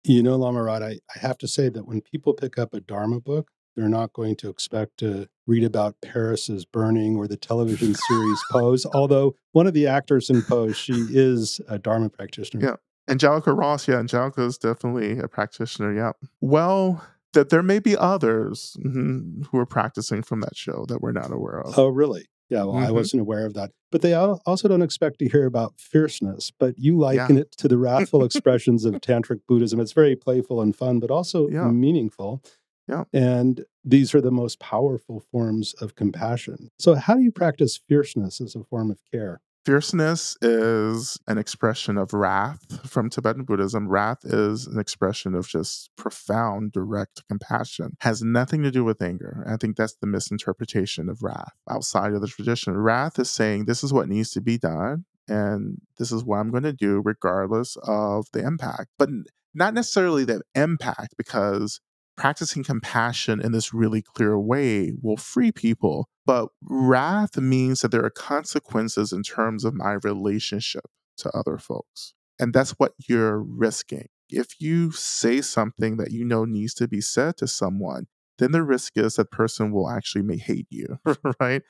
[0.03, 2.79] You know, Lama Rod, I, I have to say that when people pick up a
[2.79, 7.37] Dharma book, they're not going to expect to read about Paris Is Burning or the
[7.37, 8.85] television series Pose.
[8.93, 12.65] Although one of the actors in Pose, she is a Dharma practitioner.
[12.65, 12.75] Yeah.
[13.09, 15.93] Angelica Ross, yeah, Angelica is definitely a practitioner.
[15.93, 16.11] Yeah.
[16.41, 21.11] Well, that there may be others mm-hmm, who are practicing from that show that we're
[21.11, 21.77] not aware of.
[21.77, 22.27] Oh, really?
[22.49, 22.87] Yeah, well, mm-hmm.
[22.87, 23.71] I wasn't aware of that.
[23.91, 27.41] But they also don't expect to hear about fierceness, but you liken yeah.
[27.43, 29.79] it to the wrathful expressions of Tantric Buddhism.
[29.79, 31.67] It's very playful and fun, but also yeah.
[31.67, 32.43] meaningful.
[32.87, 33.03] Yeah.
[33.13, 36.69] And these are the most powerful forms of compassion.
[36.79, 39.41] So, how do you practice fierceness as a form of care?
[39.69, 43.87] Fierceness is an expression of wrath from Tibetan Buddhism.
[43.87, 47.95] Wrath is an expression of just profound, direct compassion.
[47.99, 49.45] Has nothing to do with anger.
[49.47, 52.75] I think that's the misinterpretation of wrath outside of the tradition.
[52.77, 56.49] Wrath is saying this is what needs to be done, and this is what I'm
[56.49, 58.87] going to do regardless of the impact.
[58.97, 59.09] But
[59.53, 61.79] not necessarily the impact, because
[62.19, 66.09] practicing compassion in this really clear way will free people.
[66.25, 70.83] But wrath means that there are consequences in terms of my relationship
[71.19, 72.13] to other folks.
[72.37, 74.09] And that's what you're risking.
[74.29, 78.63] If you say something that you know needs to be said to someone, then the
[78.63, 80.99] risk is that person will actually may hate you,
[81.39, 81.61] right?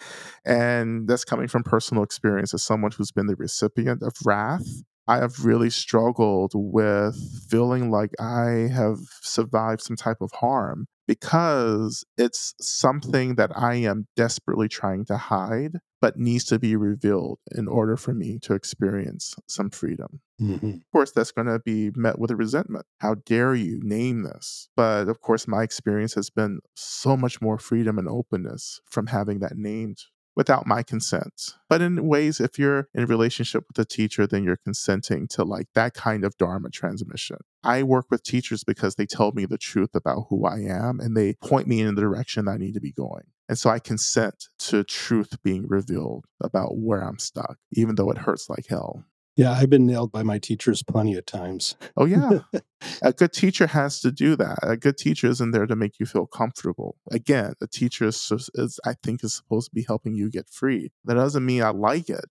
[0.45, 5.17] And that's coming from personal experience as someone who's been the recipient of wrath I
[5.17, 7.17] have really struggled with
[7.49, 14.05] feeling like I have survived some type of harm because it's something that I am
[14.15, 19.33] desperately trying to hide, but needs to be revealed in order for me to experience
[19.47, 20.21] some freedom.
[20.39, 20.69] Mm-hmm.
[20.69, 22.85] Of course, that's going to be met with a resentment.
[22.99, 24.69] How dare you name this?
[24.75, 29.39] But of course, my experience has been so much more freedom and openness from having
[29.39, 30.03] that named
[30.35, 31.55] without my consent.
[31.67, 35.43] But in ways, if you're in a relationship with a teacher, then you're consenting to
[35.43, 37.37] like that kind of Dharma transmission.
[37.63, 41.15] I work with teachers because they tell me the truth about who I am and
[41.15, 43.23] they point me in the direction I need to be going.
[43.49, 48.19] And so I consent to truth being revealed about where I'm stuck, even though it
[48.19, 49.03] hurts like hell.
[49.39, 51.77] Yeah, I've been nailed by my teachers plenty of times.
[51.95, 52.39] Oh, yeah.
[53.01, 54.59] a good teacher has to do that.
[54.63, 56.97] A good teacher isn't there to make you feel comfortable.
[57.09, 60.91] Again, a teacher is, is I think, is supposed to be helping you get free.
[61.05, 62.25] That doesn't mean I like it.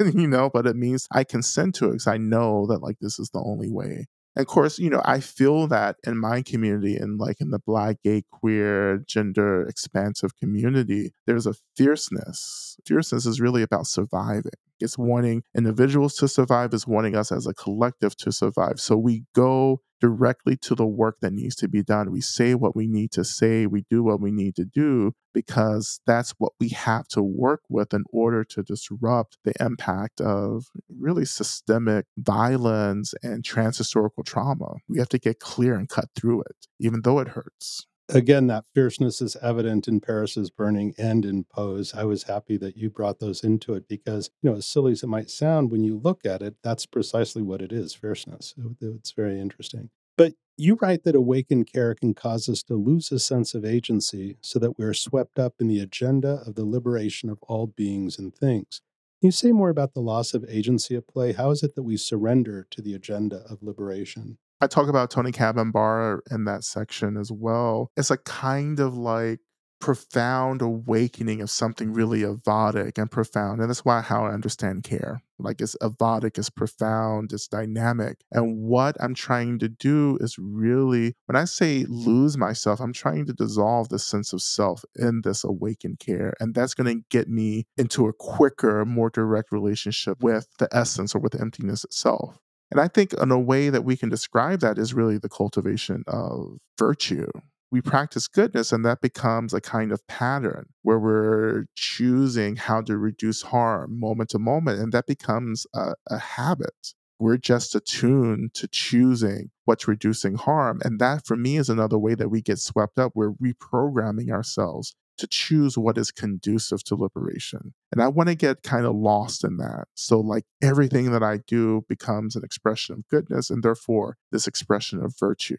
[0.14, 3.18] you know, but it means I consent to it because I know that like this
[3.18, 4.06] is the only way.
[4.34, 7.58] And of course, you know, I feel that in my community and like in the
[7.58, 12.78] black, gay, queer, gender expansive community, there's a fierceness.
[12.86, 14.52] Fierceness is really about surviving.
[14.80, 18.80] It's wanting individuals to survive, it's wanting us as a collective to survive.
[18.80, 22.12] So we go directly to the work that needs to be done.
[22.12, 26.00] We say what we need to say, we do what we need to do because
[26.06, 31.24] that's what we have to work with in order to disrupt the impact of really
[31.24, 34.76] systemic violence and transhistorical trauma.
[34.88, 38.64] We have to get clear and cut through it, even though it hurts again, that
[38.74, 41.94] fierceness is evident in Paris Is Burning and in Pose.
[41.94, 45.02] I was happy that you brought those into it because, you know, as silly as
[45.02, 48.54] it might sound, when you look at it, that's precisely what it is fierceness.
[48.80, 49.90] It's very interesting.
[50.16, 54.36] But you write that awakened care can cause us to lose a sense of agency
[54.40, 58.18] so that we are swept up in the agenda of the liberation of all beings
[58.18, 58.80] and things.
[59.20, 61.32] Can you say more about the loss of agency at play?
[61.32, 64.38] How is it that we surrender to the agenda of liberation?
[64.60, 67.90] I talk about Tony Caban in that section as well.
[67.96, 69.40] It's a kind of like
[69.80, 73.60] profound awakening of something really erotic and profound.
[73.60, 75.22] And that's why how I understand care.
[75.38, 78.18] Like it's erotic, it's profound, it's dynamic.
[78.32, 83.26] And what I'm trying to do is really, when I say lose myself, I'm trying
[83.26, 86.34] to dissolve the sense of self in this awakened care.
[86.40, 91.14] And that's going to get me into a quicker, more direct relationship with the essence
[91.14, 92.40] or with emptiness itself.
[92.70, 96.04] And I think in a way that we can describe that is really the cultivation
[96.06, 97.28] of virtue.
[97.70, 102.96] We practice goodness, and that becomes a kind of pattern where we're choosing how to
[102.96, 106.94] reduce harm moment to moment, and that becomes a, a habit.
[107.18, 110.80] We're just attuned to choosing what's reducing harm.
[110.84, 113.12] And that, for me, is another way that we get swept up.
[113.14, 117.74] We're reprogramming ourselves to choose what is conducive to liberation.
[117.92, 119.88] And I want to get kind of lost in that.
[119.94, 125.02] So, like, everything that I do becomes an expression of goodness and therefore this expression
[125.02, 125.56] of virtue.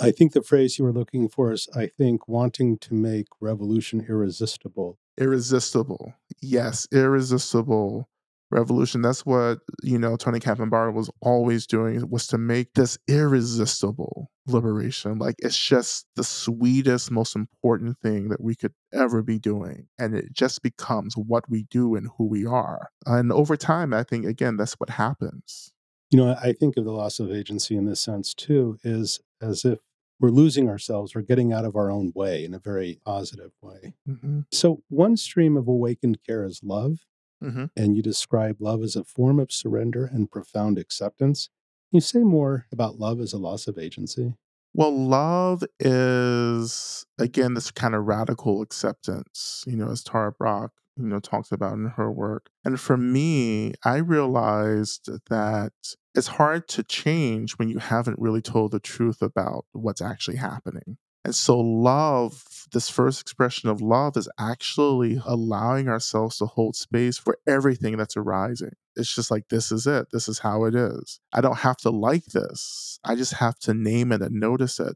[0.00, 4.04] I think the phrase you were looking for is, I think, wanting to make revolution
[4.06, 4.98] irresistible.
[5.18, 6.12] Irresistible.
[6.42, 8.08] Yes, irresistible
[8.50, 9.02] revolution.
[9.02, 15.18] That's what, you know, Tony Cavan was always doing was to make this irresistible liberation.
[15.18, 19.88] Like it's just the sweetest, most important thing that we could ever be doing.
[19.98, 22.90] And it just becomes what we do and who we are.
[23.04, 25.72] And over time, I think, again, that's what happens.
[26.10, 29.64] You know, I think of the loss of agency in this sense too, is as
[29.64, 29.80] if
[30.20, 33.94] we're losing ourselves, we're getting out of our own way in a very positive way.
[34.08, 34.40] Mm-hmm.
[34.52, 37.00] So, one stream of awakened care is love.
[37.42, 37.66] Mm-hmm.
[37.76, 41.48] And you describe love as a form of surrender and profound acceptance.
[41.90, 44.34] Can you say more about love as a loss of agency?
[44.74, 51.06] Well, love is, again, this kind of radical acceptance, you know, as Tara Brach, you
[51.06, 52.50] know, talks about in her work.
[52.64, 55.72] And for me, I realized that
[56.14, 60.98] it's hard to change when you haven't really told the truth about what's actually happening.
[61.26, 67.18] And so, love, this first expression of love, is actually allowing ourselves to hold space
[67.18, 68.74] for everything that's arising.
[68.94, 70.06] It's just like, this is it.
[70.12, 71.18] This is how it is.
[71.32, 73.00] I don't have to like this.
[73.02, 74.94] I just have to name it and notice it.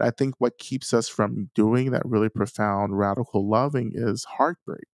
[0.00, 4.88] I think what keeps us from doing that really profound, radical loving is heartbreak.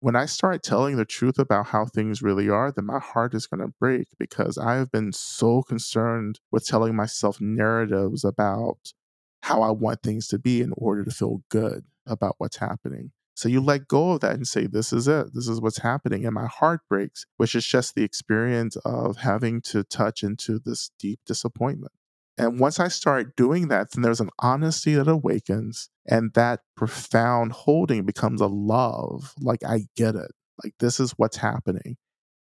[0.00, 3.46] When I start telling the truth about how things really are, then my heart is
[3.46, 8.94] going to break because I have been so concerned with telling myself narratives about
[9.42, 13.12] how I want things to be in order to feel good about what's happening.
[13.34, 15.34] So you let go of that and say, This is it.
[15.34, 16.24] This is what's happening.
[16.24, 20.90] And my heart breaks, which is just the experience of having to touch into this
[20.98, 21.92] deep disappointment.
[22.38, 27.52] And once I start doing that, then there's an honesty that awakens, and that profound
[27.52, 29.34] holding becomes a love.
[29.38, 30.32] Like, I get it.
[30.62, 31.96] Like, this is what's happening.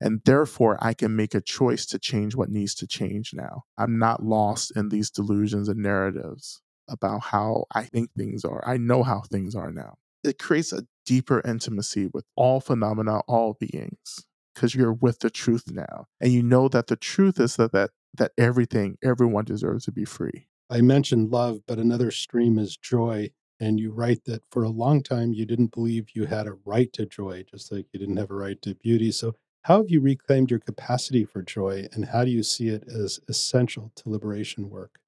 [0.01, 3.63] And therefore, I can make a choice to change what needs to change now.
[3.79, 8.63] I'm not lost in these delusions and narratives about how I think things are.
[8.67, 9.97] I know how things are now.
[10.25, 15.71] It creates a deeper intimacy with all phenomena, all beings, because you're with the truth
[15.71, 16.07] now.
[16.21, 20.05] And you know that the truth is that, that that everything, everyone deserves to be
[20.05, 20.47] free.
[20.71, 23.31] I mentioned love, but another stream is joy.
[23.59, 26.93] And you write that for a long time you didn't believe you had a right
[26.93, 29.11] to joy, just like you didn't have a right to beauty.
[29.13, 32.85] So, how have you reclaimed your capacity for joy, and how do you see it
[32.87, 35.01] as essential to liberation work?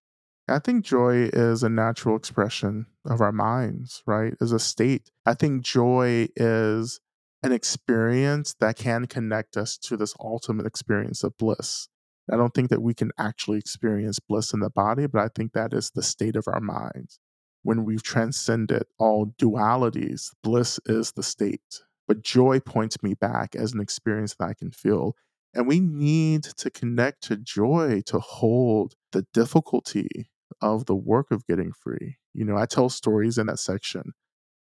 [0.49, 4.35] I think joy is a natural expression of our minds, right?
[4.41, 5.11] As a state.
[5.27, 7.01] I think joy is
[7.43, 11.89] an experience that can connect us to this ultimate experience of bliss.
[12.33, 15.53] I don't think that we can actually experience bliss in the body, but I think
[15.53, 17.19] that is the state of our minds.
[17.63, 21.83] When we've transcended all dualities, bliss is the state.
[22.07, 25.15] But joy points me back as an experience that I can feel.
[25.53, 30.31] And we need to connect to joy to hold the difficulty
[30.61, 32.17] of the work of getting free.
[32.35, 34.13] You know, I tell stories in that section.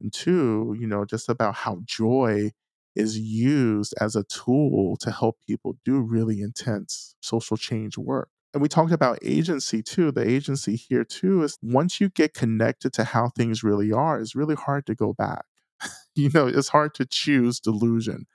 [0.01, 2.51] And two, you know, just about how joy
[2.95, 8.29] is used as a tool to help people do really intense social change work.
[8.53, 10.11] And we talked about agency too.
[10.11, 14.35] The agency here too is once you get connected to how things really are, it's
[14.35, 15.45] really hard to go back.
[16.15, 18.25] you know, it's hard to choose delusion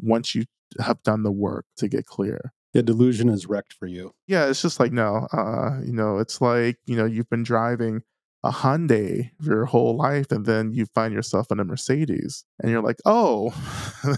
[0.00, 0.44] once you
[0.80, 2.52] have done the work to get clear.
[2.78, 4.12] Yeah, delusion is wrecked for you.
[4.28, 8.02] Yeah, it's just like no, uh, you know, it's like you know you've been driving
[8.44, 12.82] a Hyundai your whole life, and then you find yourself in a Mercedes, and you're
[12.82, 13.52] like, oh,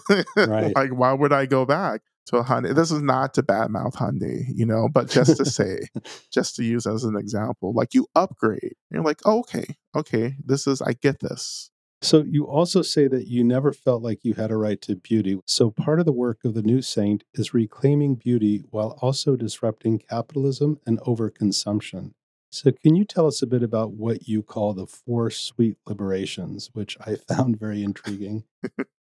[0.36, 0.76] right.
[0.76, 2.74] like why would I go back to a Hyundai?
[2.74, 5.78] This is not to badmouth Hyundai, you know, but just to say,
[6.30, 10.66] just to use as an example, like you upgrade, you're like, oh, okay, okay, this
[10.66, 11.69] is I get this.
[12.02, 15.38] So you also say that you never felt like you had a right to beauty.
[15.46, 19.98] So part of the work of the new saint is reclaiming beauty while also disrupting
[19.98, 22.12] capitalism and overconsumption.
[22.52, 26.70] So, can you tell us a bit about what you call the four sweet liberations,
[26.72, 28.42] which I found very intriguing?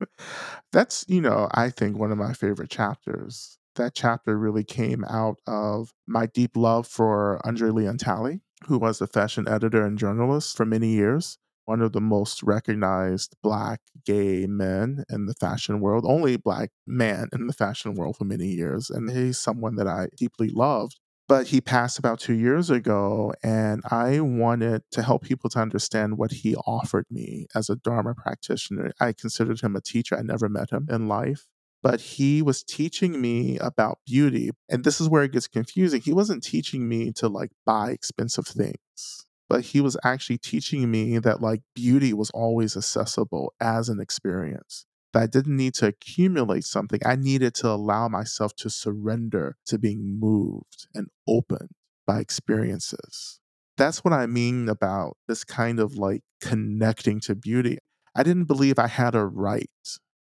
[0.72, 3.58] That's, you know, I think one of my favorite chapters.
[3.76, 9.00] That chapter really came out of my deep love for Andre Leon Talley, who was
[9.00, 14.46] a fashion editor and journalist for many years one of the most recognized black gay
[14.46, 18.90] men in the fashion world, only black man in the fashion world for many years.
[18.90, 20.98] And he's someone that I deeply loved.
[21.26, 26.18] But he passed about two years ago, and I wanted to help people to understand
[26.18, 28.92] what he offered me as a Dharma practitioner.
[29.00, 30.18] I considered him a teacher.
[30.18, 31.46] I never met him in life
[31.82, 34.50] but he was teaching me about beauty.
[34.70, 36.00] And this is where it gets confusing.
[36.00, 41.16] He wasn't teaching me to like buy expensive things but he was actually teaching me
[41.16, 46.64] that like beauty was always accessible as an experience that I didn't need to accumulate
[46.64, 46.98] something.
[47.06, 51.70] I needed to allow myself to surrender to being moved and opened
[52.04, 53.38] by experiences.
[53.76, 57.78] That's what I mean about this kind of like connecting to beauty.
[58.16, 59.70] I didn't believe I had a right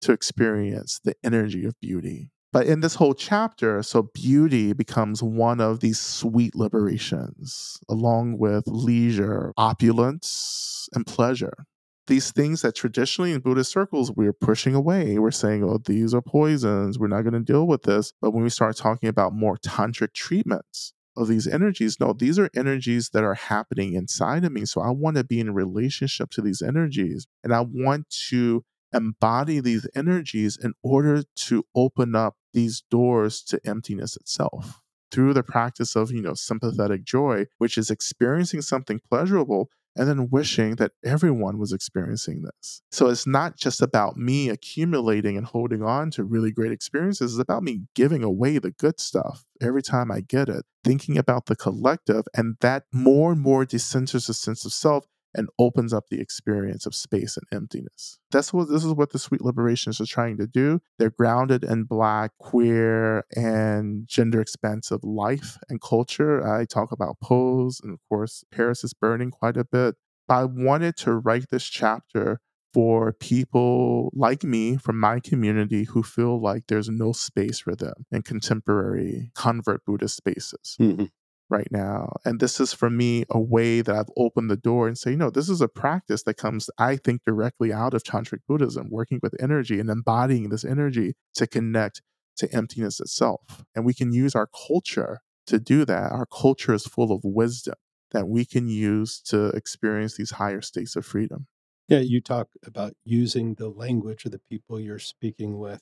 [0.01, 2.29] to experience the energy of beauty.
[2.55, 8.63] But in this whole chapter, so beauty becomes one of these sweet liberations, along with
[8.65, 11.65] leisure, opulence, and pleasure.
[12.07, 15.19] These things that traditionally in Buddhist circles we're pushing away.
[15.19, 16.97] We're saying, oh, these are poisons.
[16.97, 18.13] We're not going to deal with this.
[18.21, 21.97] But when we start talking about more tantric treatments, of these energies.
[21.99, 24.65] No, these are energies that are happening inside of me.
[24.65, 29.59] So I want to be in relationship to these energies and I want to embody
[29.59, 34.81] these energies in order to open up these doors to emptiness itself
[35.11, 40.29] through the practice of you know sympathetic joy which is experiencing something pleasurable and then
[40.29, 42.81] wishing that everyone was experiencing this.
[42.91, 47.41] So it's not just about me accumulating and holding on to really great experiences, it's
[47.41, 51.55] about me giving away the good stuff every time I get it, thinking about the
[51.55, 55.05] collective, and that more and more decenters the sense of self
[55.35, 58.17] and opens up the experience of space and emptiness.
[58.31, 60.81] That's what this is what the sweet liberations are trying to do.
[60.97, 66.45] They're grounded in black, queer, and gender expansive life and culture.
[66.47, 69.95] I talk about pose, and of course, Paris is burning quite a bit.
[70.27, 72.39] But I wanted to write this chapter
[72.73, 78.05] for people like me from my community who feel like there's no space for them
[78.11, 80.75] in contemporary convert Buddhist spaces.
[80.79, 81.05] Mm-hmm
[81.49, 82.11] right now.
[82.25, 85.29] And this is for me a way that I've opened the door and say, no,
[85.29, 89.35] this is a practice that comes, I think, directly out of Tantric Buddhism, working with
[89.39, 92.01] energy and embodying this energy to connect
[92.37, 93.63] to emptiness itself.
[93.75, 96.11] And we can use our culture to do that.
[96.11, 97.75] Our culture is full of wisdom
[98.11, 101.47] that we can use to experience these higher states of freedom.
[101.87, 105.81] Yeah, you talk about using the language of the people you're speaking with.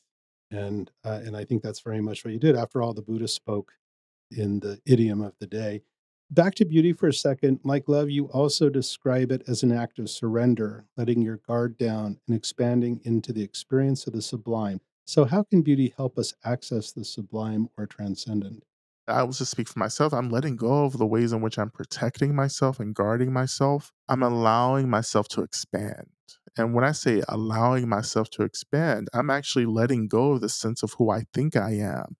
[0.51, 2.55] And, uh, and I think that's very much what you did.
[2.55, 3.73] After all, the Buddha spoke
[4.37, 5.81] in the idiom of the day.
[6.31, 7.59] Back to beauty for a second.
[7.63, 12.19] Like love, you also describe it as an act of surrender, letting your guard down
[12.27, 14.81] and expanding into the experience of the sublime.
[15.05, 18.63] So, how can beauty help us access the sublime or transcendent?
[19.07, 20.13] I will just speak for myself.
[20.13, 23.91] I'm letting go of the ways in which I'm protecting myself and guarding myself.
[24.07, 26.07] I'm allowing myself to expand.
[26.57, 30.83] And when I say allowing myself to expand, I'm actually letting go of the sense
[30.83, 32.15] of who I think I am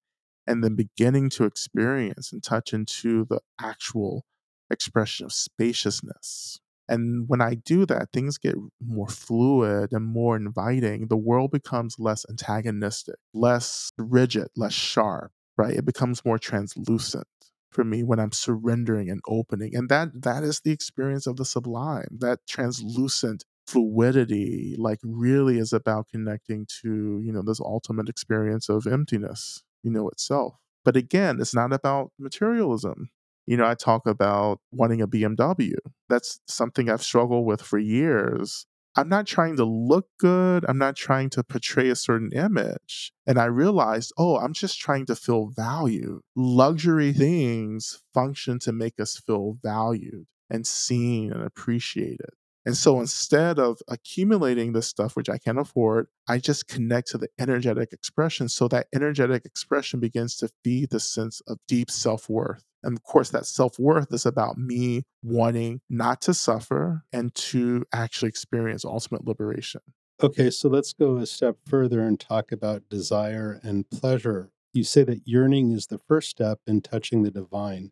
[0.48, 4.26] and then beginning to experience and touch into the actual
[4.70, 11.08] expression of spaciousness, And when I do that, things get more fluid and more inviting.
[11.08, 15.76] The world becomes less antagonistic, less rigid, less sharp, right?
[15.76, 17.28] It becomes more translucent
[17.72, 19.76] for me when I'm surrendering and opening.
[19.76, 22.08] And that that is the experience of the sublime.
[22.20, 28.86] That translucent fluidity like really is about connecting to, you know, this ultimate experience of
[28.88, 30.56] emptiness, you know, itself.
[30.84, 33.10] But again, it's not about materialism.
[33.46, 35.76] You know, I talk about wanting a BMW.
[36.10, 38.66] That's something I've struggled with for years.
[38.96, 40.66] I'm not trying to look good.
[40.68, 43.12] I'm not trying to portray a certain image.
[43.26, 46.22] And I realized, oh, I'm just trying to feel valued.
[46.36, 52.30] Luxury things function to make us feel valued and seen and appreciated.
[52.66, 57.18] And so instead of accumulating this stuff, which I can't afford, I just connect to
[57.18, 58.48] the energetic expression.
[58.48, 62.64] So that energetic expression begins to feed the sense of deep self worth.
[62.84, 67.86] And of course, that self worth is about me wanting not to suffer and to
[67.94, 69.82] actually experience ultimate liberation.
[70.22, 74.52] Okay, so let's go a step further and talk about desire and pleasure.
[74.72, 77.92] You say that yearning is the first step in touching the divine.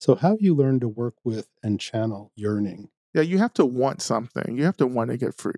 [0.00, 2.90] So, how have you learned to work with and channel yearning?
[3.14, 4.56] Yeah, you have to want something.
[4.56, 5.54] You have to want to get free.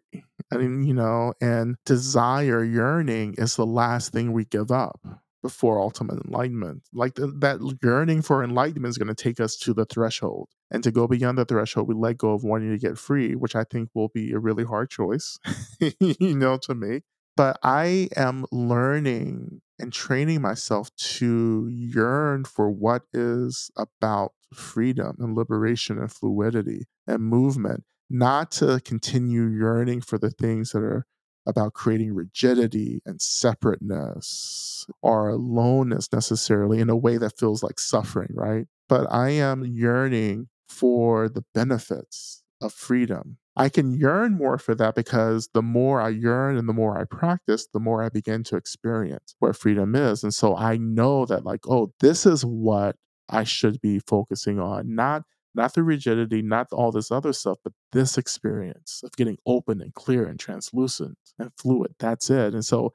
[0.52, 5.00] I mean, you know, and desire, yearning is the last thing we give up
[5.42, 6.82] before ultimate enlightenment.
[6.92, 10.48] Like th- that yearning for enlightenment is going to take us to the threshold.
[10.70, 13.56] And to go beyond the threshold, we let go of wanting to get free, which
[13.56, 15.38] I think will be a really hard choice,
[16.00, 17.02] you know, to make.
[17.36, 25.36] But I am learning and training myself to yearn for what is about freedom and
[25.36, 31.06] liberation and fluidity and movement, not to continue yearning for the things that are
[31.46, 38.30] about creating rigidity and separateness or aloneness necessarily in a way that feels like suffering,
[38.34, 38.66] right?
[38.88, 43.38] But I am yearning for the benefits of freedom.
[43.56, 47.04] I can yearn more for that because the more I yearn and the more I
[47.04, 50.22] practice, the more I begin to experience where freedom is.
[50.22, 52.96] And so I know that, like, oh, this is what
[53.30, 55.22] I should be focusing on, not
[55.54, 59.92] not the rigidity, not all this other stuff, but this experience of getting open and
[59.94, 61.94] clear and translucent and fluid.
[61.98, 62.54] That's it.
[62.54, 62.92] And so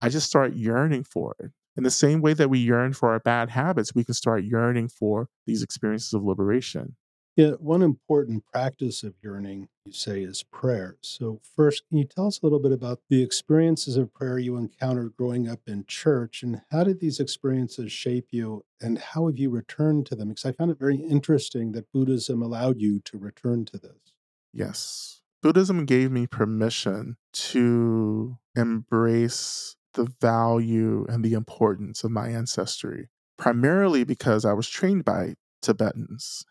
[0.00, 1.50] I just start yearning for it.
[1.76, 4.88] In the same way that we yearn for our bad habits, we can start yearning
[4.88, 6.96] for these experiences of liberation.
[7.36, 10.96] Yeah, one important practice of yearning, you say, is prayer.
[11.02, 14.56] So, first, can you tell us a little bit about the experiences of prayer you
[14.56, 19.38] encountered growing up in church and how did these experiences shape you and how have
[19.38, 20.28] you returned to them?
[20.28, 24.14] Because I found it very interesting that Buddhism allowed you to return to this.
[24.54, 25.20] Yes.
[25.42, 34.04] Buddhism gave me permission to embrace the value and the importance of my ancestry, primarily
[34.04, 36.46] because I was trained by Tibetans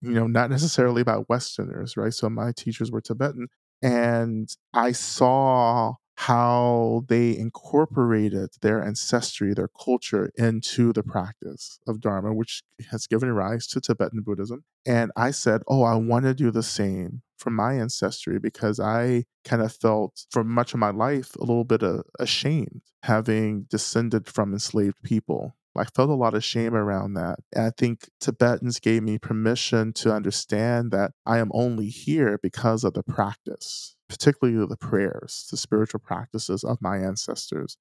[0.00, 2.12] you know, not necessarily about Westerners, right?
[2.12, 3.48] So my teachers were Tibetan.
[3.82, 12.34] And I saw how they incorporated their ancestry, their culture into the practice of Dharma,
[12.34, 14.64] which has given rise to Tibetan Buddhism.
[14.84, 19.26] And I said, Oh, I want to do the same for my ancestry because I
[19.44, 24.26] kind of felt for much of my life a little bit uh, ashamed having descended
[24.26, 27.38] from enslaved people I felt a lot of shame around that.
[27.54, 32.84] And I think Tibetans gave me permission to understand that I am only here because
[32.84, 37.76] of the practice, particularly the prayers, the spiritual practices of my ancestors.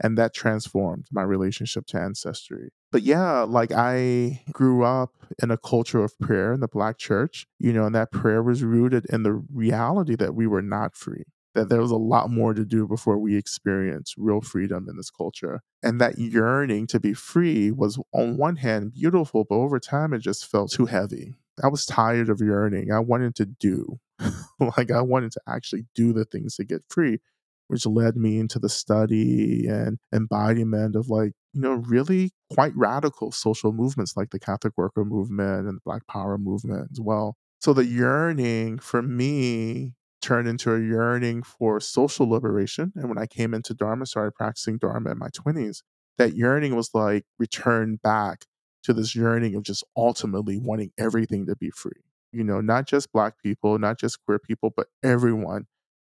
[0.00, 2.68] And that transformed my relationship to ancestry.
[2.92, 5.10] But yeah, like I grew up
[5.42, 8.62] in a culture of prayer in the Black church, you know, and that prayer was
[8.62, 11.24] rooted in the reality that we were not free
[11.58, 15.10] that there was a lot more to do before we experienced real freedom in this
[15.10, 15.60] culture.
[15.82, 20.20] And that yearning to be free was, on one hand, beautiful, but over time it
[20.20, 21.34] just felt too heavy.
[21.62, 22.92] I was tired of yearning.
[22.92, 23.98] I wanted to do,
[24.76, 27.18] like, I wanted to actually do the things to get free,
[27.66, 33.32] which led me into the study and embodiment of, like, you know, really quite radical
[33.32, 37.36] social movements like the Catholic worker movement and the Black Power movement as well.
[37.60, 42.92] So the yearning for me turned into a yearning for social liberation.
[42.96, 45.82] And when I came into Dharma, started practicing Dharma in my 20s,
[46.18, 48.44] that yearning was like returned back
[48.82, 52.02] to this yearning of just ultimately wanting everything to be free.
[52.32, 55.66] You know, not just Black people, not just queer people, but everyone,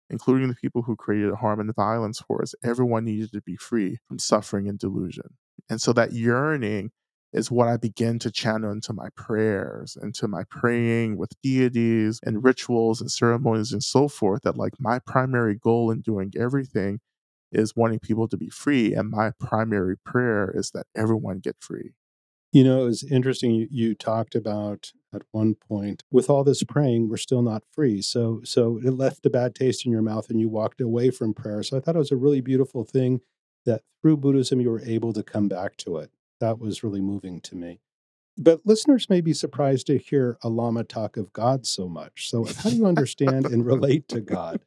[0.10, 2.54] including the people who created harm and violence for us.
[2.64, 5.38] Everyone needed to be free from suffering and delusion.
[5.70, 6.92] And so that yearning
[7.34, 12.44] is what I begin to channel into my prayers, into my praying with deities and
[12.44, 14.42] rituals and ceremonies and so forth.
[14.44, 17.00] That, like, my primary goal in doing everything
[17.52, 18.94] is wanting people to be free.
[18.94, 21.92] And my primary prayer is that everyone get free.
[22.52, 23.52] You know, it was interesting.
[23.52, 28.02] You, you talked about at one point, with all this praying, we're still not free.
[28.02, 31.34] So, so it left a bad taste in your mouth and you walked away from
[31.34, 31.64] prayer.
[31.64, 33.22] So I thought it was a really beautiful thing
[33.66, 36.12] that through Buddhism, you were able to come back to it.
[36.42, 37.80] That was really moving to me.
[38.38, 42.30] But listeners may be surprised to hear a Lama talk of God so much.
[42.30, 44.60] So, how do you understand and relate to God?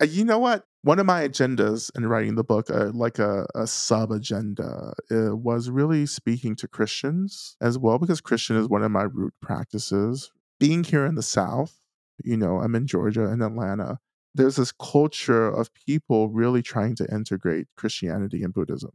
[0.00, 0.64] Uh, you know what?
[0.82, 5.36] One of my agendas in writing the book, uh, like a, a sub agenda, uh,
[5.36, 10.32] was really speaking to Christians as well, because Christian is one of my root practices.
[10.58, 11.80] Being here in the South,
[12.24, 13.98] you know, I'm in Georgia and Atlanta.
[14.34, 18.92] There's this culture of people really trying to integrate Christianity and Buddhism.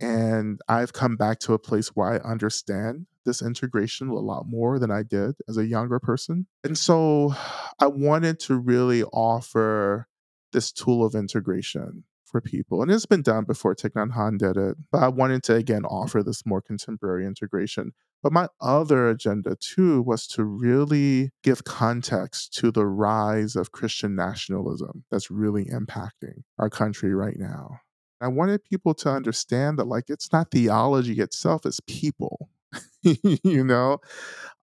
[0.00, 4.78] And I've come back to a place where I understand this integration a lot more
[4.78, 6.46] than I did as a younger person.
[6.64, 7.34] And so
[7.80, 10.06] I wanted to really offer
[10.52, 12.82] this tool of integration for people.
[12.82, 15.82] And it's been done before Thich Nhat Hanh did it, but I wanted to again
[15.82, 15.94] mm-hmm.
[15.94, 17.92] offer this more contemporary integration.
[18.22, 24.14] But my other agenda too was to really give context to the rise of Christian
[24.14, 27.80] nationalism that's really impacting our country right now.
[28.20, 32.50] I wanted people to understand that, like, it's not theology itself, it's people.
[33.02, 33.98] you know,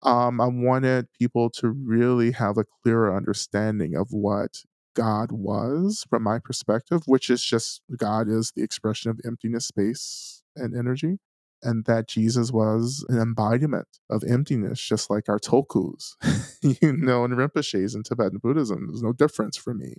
[0.02, 4.62] um, I wanted people to really have a clearer understanding of what
[4.94, 10.42] God was from my perspective, which is just God is the expression of emptiness, space,
[10.56, 11.18] and energy.
[11.62, 16.12] And that Jesus was an embodiment of emptiness, just like our tulkus,
[16.62, 18.88] you know, and Rinpoches in Tibetan Buddhism.
[18.88, 19.94] There's no difference for me.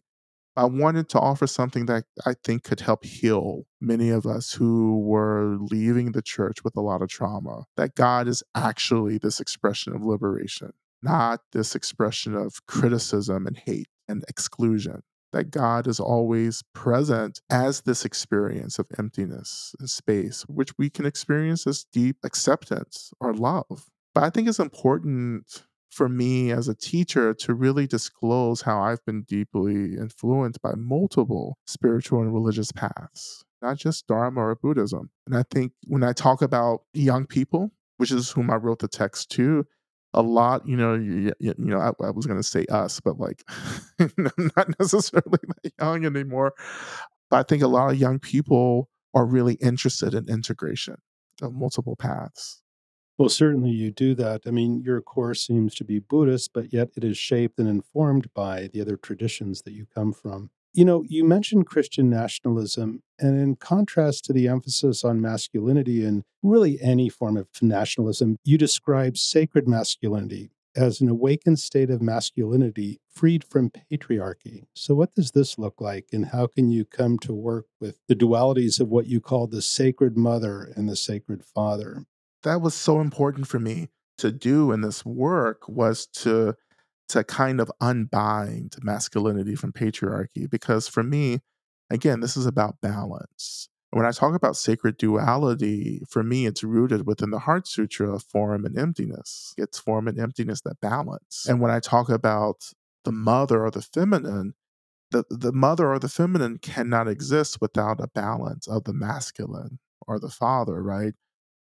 [0.57, 4.99] I wanted to offer something that I think could help heal many of us who
[5.01, 7.65] were leaving the church with a lot of trauma.
[7.75, 10.71] That God is actually this expression of liberation,
[11.03, 15.01] not this expression of criticism and hate and exclusion.
[15.33, 21.05] That God is always present as this experience of emptiness and space, which we can
[21.05, 23.89] experience as deep acceptance or love.
[24.13, 29.03] But I think it's important for me as a teacher to really disclose how I've
[29.05, 35.09] been deeply influenced by multiple spiritual and religious paths, not just Dharma or Buddhism.
[35.25, 38.87] And I think when I talk about young people, which is whom I wrote the
[38.87, 39.65] text to,
[40.13, 43.19] a lot, you know, you, you, know, I, I was going to say us, but
[43.19, 43.43] like,
[44.17, 46.53] not necessarily that young anymore.
[47.29, 50.95] But I think a lot of young people are really interested in integration
[51.41, 52.61] of multiple paths.
[53.17, 54.41] Well, certainly you do that.
[54.45, 58.33] I mean, your course seems to be Buddhist, but yet it is shaped and informed
[58.33, 60.49] by the other traditions that you come from.
[60.73, 66.23] You know, you mentioned Christian nationalism, and in contrast to the emphasis on masculinity and
[66.43, 72.99] really any form of nationalism, you describe sacred masculinity as an awakened state of masculinity
[73.09, 74.65] freed from patriarchy.
[74.73, 78.15] So, what does this look like, and how can you come to work with the
[78.15, 82.03] dualities of what you call the sacred mother and the sacred father?
[82.45, 83.89] That was so important for me
[84.19, 86.55] to do in this work was to
[87.09, 91.39] to kind of unbind masculinity from patriarchy because for me
[91.89, 93.67] again this is about balance.
[93.91, 98.23] When i talk about sacred duality for me it's rooted within the heart sutra of
[98.23, 99.53] form and emptiness.
[99.57, 101.45] It's form and emptiness that balance.
[101.47, 102.71] And when i talk about
[103.03, 104.53] the mother or the feminine
[105.11, 110.19] the, the mother or the feminine cannot exist without a balance of the masculine or
[110.19, 111.13] the father right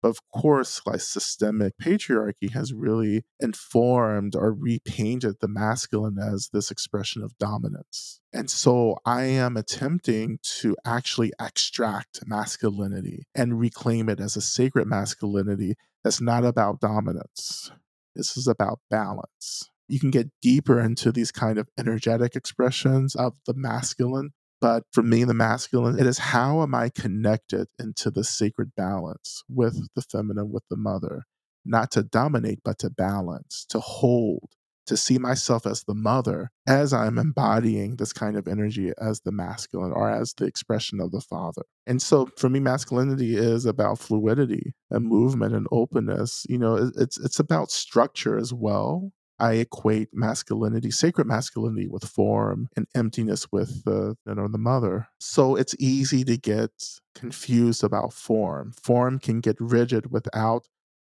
[0.04, 7.22] of course, like systemic patriarchy has really informed or repainted the masculine as this expression
[7.24, 8.20] of dominance.
[8.34, 14.88] And so I am attempting to actually extract masculinity and reclaim it as a sacred
[14.88, 17.72] masculinity that's not about dominance.
[18.16, 19.70] This is about balance.
[19.88, 24.32] You can get deeper into these kind of energetic expressions of the masculine
[24.62, 29.44] but for me, the masculine, it is how am I connected into the sacred balance
[29.50, 31.24] with the feminine, with the mother,
[31.66, 34.52] not to dominate, but to balance, to hold,
[34.86, 39.32] to see myself as the mother as I'm embodying this kind of energy as the
[39.32, 41.64] masculine or as the expression of the father.
[41.88, 46.46] And so for me, masculinity is about fluidity and movement and openness.
[46.50, 49.12] You know, it's it's about structure as well.
[49.42, 55.08] I equate masculinity, sacred masculinity, with form and emptiness with the you know the mother.
[55.20, 56.70] So it's easy to get
[57.16, 58.72] confused about form.
[58.84, 60.68] Form can get rigid without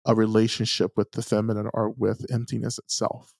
[0.05, 3.33] a relationship with the feminine or with emptiness itself.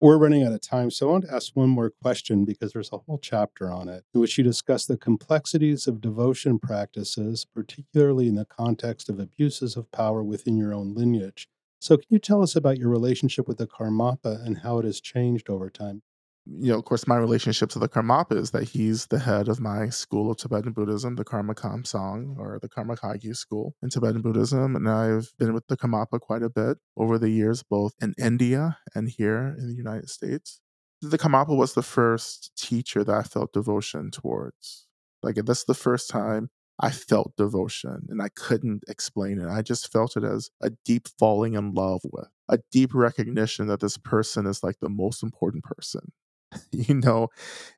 [0.00, 2.92] We're running out of time, so I want to ask one more question because there's
[2.92, 8.28] a whole chapter on it in which you discuss the complexities of devotion practices, particularly
[8.28, 11.48] in the context of abuses of power within your own lineage.
[11.86, 15.00] So, can you tell us about your relationship with the Karmapa and how it has
[15.00, 16.02] changed over time?
[16.44, 19.60] you know, of course, my relationship to the Karmapa is that he's the head of
[19.60, 24.20] my school of Tibetan Buddhism, the Karma Kamtsang or the Karma Kagyu school in Tibetan
[24.20, 24.74] Buddhism.
[24.74, 28.78] And I've been with the Karmapa quite a bit over the years, both in India
[28.92, 30.60] and here in the United States.
[31.00, 34.88] The Karmapa was the first teacher that I felt devotion towards.
[35.22, 39.48] Like, that's the first time I felt devotion and I couldn't explain it.
[39.48, 43.80] I just felt it as a deep falling in love with, a deep recognition that
[43.80, 46.12] this person is like the most important person
[46.72, 47.28] you know,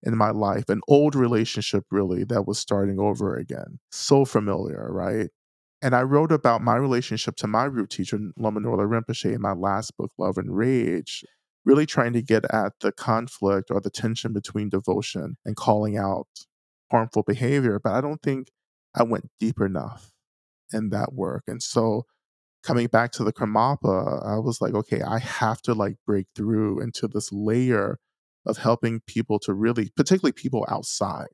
[0.02, 0.68] in my life.
[0.68, 3.78] An old relationship, really, that was starting over again.
[3.90, 5.28] So familiar, right?
[5.80, 9.52] And I wrote about my relationship to my root teacher, Lama Norlha Rinpoche, in my
[9.52, 11.24] last book, Love and Rage,
[11.64, 16.26] really trying to get at the conflict or the tension between devotion and calling out
[16.90, 17.78] harmful behavior.
[17.82, 18.48] But I don't think
[18.94, 20.10] I went deep enough
[20.72, 21.44] in that work.
[21.46, 22.04] And so
[22.62, 26.80] coming back to the Karmapa, I was like, okay, I have to like break through
[26.80, 27.98] into this layer
[28.46, 31.28] of helping people to really, particularly people outside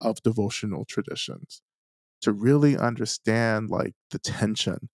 [0.00, 1.62] of devotional traditions,
[2.22, 4.88] to really understand like the tension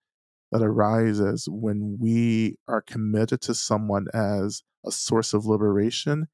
[0.53, 6.29] that arises when we are committed to someone as a source of liberation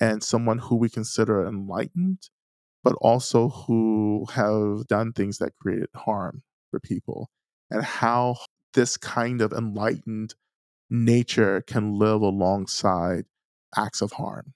[0.00, 2.18] and someone who we consider enlightened,
[2.84, 7.30] but also who have done things that created harm for people,
[7.70, 8.36] and how
[8.74, 10.34] this kind of enlightened
[10.90, 13.24] nature can live alongside
[13.76, 14.54] acts of harm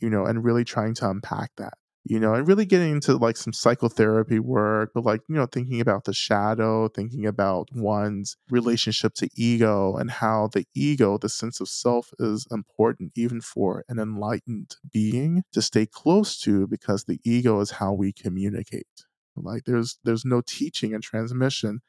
[0.00, 1.74] you know, and really trying to unpack that,
[2.04, 5.80] you know, and really getting into like some psychotherapy work, but like, you know, thinking
[5.80, 11.60] about the shadow, thinking about one's relationship to ego and how the ego, the sense
[11.60, 17.20] of self, is important even for an enlightened being to stay close to because the
[17.24, 18.86] ego is how we communicate.
[19.36, 21.80] Like there's there's no teaching and transmission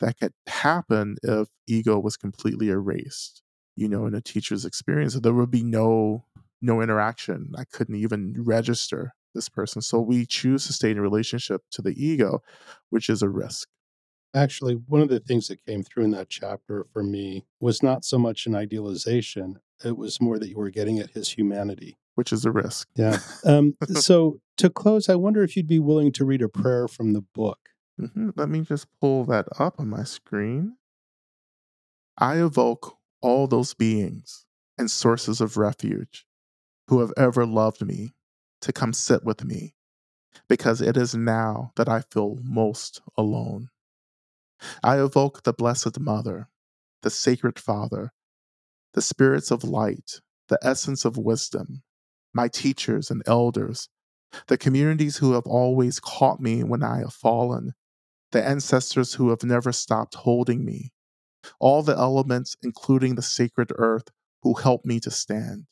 [0.00, 3.42] that could happen if ego was completely erased
[3.76, 6.24] you know in a teacher's experience there would be no
[6.62, 7.52] no interaction.
[7.56, 9.82] I couldn't even register this person.
[9.82, 12.42] So we choose to stay in a relationship to the ego,
[12.90, 13.68] which is a risk.
[14.34, 18.04] Actually, one of the things that came through in that chapter for me was not
[18.04, 21.98] so much an idealization, it was more that you were getting at his humanity.
[22.14, 22.88] Which is a risk.
[22.96, 23.18] Yeah.
[23.44, 27.14] Um, so to close, I wonder if you'd be willing to read a prayer from
[27.14, 27.58] the book.
[28.00, 28.30] Mm-hmm.
[28.36, 30.76] Let me just pull that up on my screen.
[32.18, 34.44] I evoke all those beings
[34.78, 36.26] and sources of refuge
[36.88, 38.12] who have ever loved me
[38.60, 39.74] to come sit with me,
[40.48, 43.68] because it is now that I feel most alone.
[44.82, 46.48] I evoke the Blessed Mother,
[47.02, 48.12] the Sacred Father,
[48.92, 51.82] the spirits of light, the essence of wisdom,
[52.34, 53.88] my teachers and elders,
[54.46, 57.72] the communities who have always caught me when I have fallen,
[58.32, 60.92] the ancestors who have never stopped holding me,
[61.58, 64.08] all the elements, including the sacred earth,
[64.42, 65.66] who help me to stand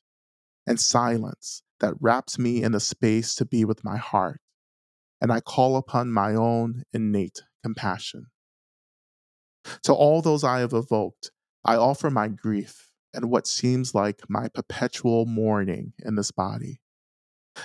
[0.67, 4.41] and silence that wraps me in a space to be with my heart,
[5.21, 8.27] and I call upon my own innate compassion.
[9.85, 11.31] To all those I have evoked,
[11.65, 16.81] I offer my grief and what seems like my perpetual mourning in this body.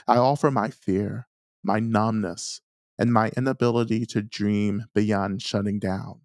[0.07, 1.27] I offer my fear,
[1.63, 2.61] my numbness,
[2.97, 6.21] and my inability to dream beyond shutting down.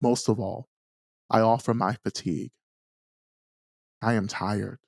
[0.00, 0.68] Most of all,
[1.30, 2.52] I offer my fatigue.
[4.02, 4.78] I am tired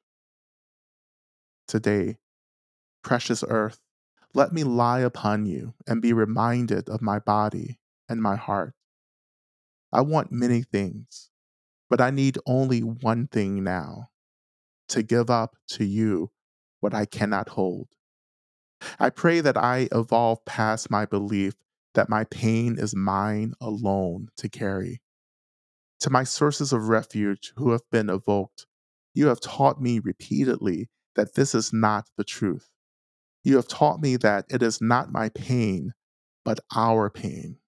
[1.67, 2.19] today.
[3.03, 3.81] Precious earth,
[4.35, 8.75] let me lie upon you and be reminded of my body and my heart.
[9.93, 11.31] I want many things,
[11.89, 14.11] but I need only one thing now
[14.89, 16.31] to give up to you
[16.81, 17.89] what I cannot hold.
[18.99, 21.55] I pray that I evolve past my belief
[21.95, 25.01] that my pain is mine alone to carry.
[26.01, 28.67] To my sources of refuge who have been evoked,
[29.15, 32.69] you have taught me repeatedly that this is not the truth.
[33.43, 35.93] You have taught me that it is not my pain,
[36.45, 37.59] but our pain.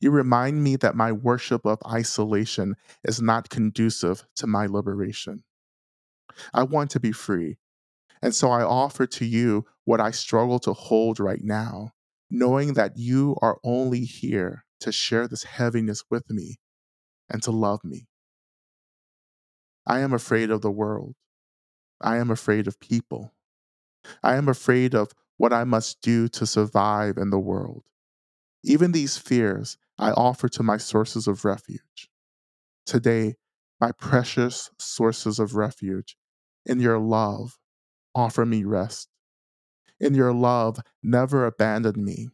[0.00, 5.44] You remind me that my worship of isolation is not conducive to my liberation.
[6.54, 7.58] I want to be free,
[8.22, 11.92] and so I offer to you what I struggle to hold right now,
[12.30, 16.56] knowing that you are only here to share this heaviness with me
[17.28, 18.06] and to love me.
[19.86, 21.14] I am afraid of the world.
[22.02, 23.34] I am afraid of people.
[24.22, 27.84] I am afraid of what I must do to survive in the world.
[28.64, 32.10] Even these fears I offer to my sources of refuge.
[32.86, 33.36] Today,
[33.80, 36.16] my precious sources of refuge,
[36.64, 37.58] in your love,
[38.14, 39.08] offer me rest.
[40.00, 42.28] In your love, never abandon me.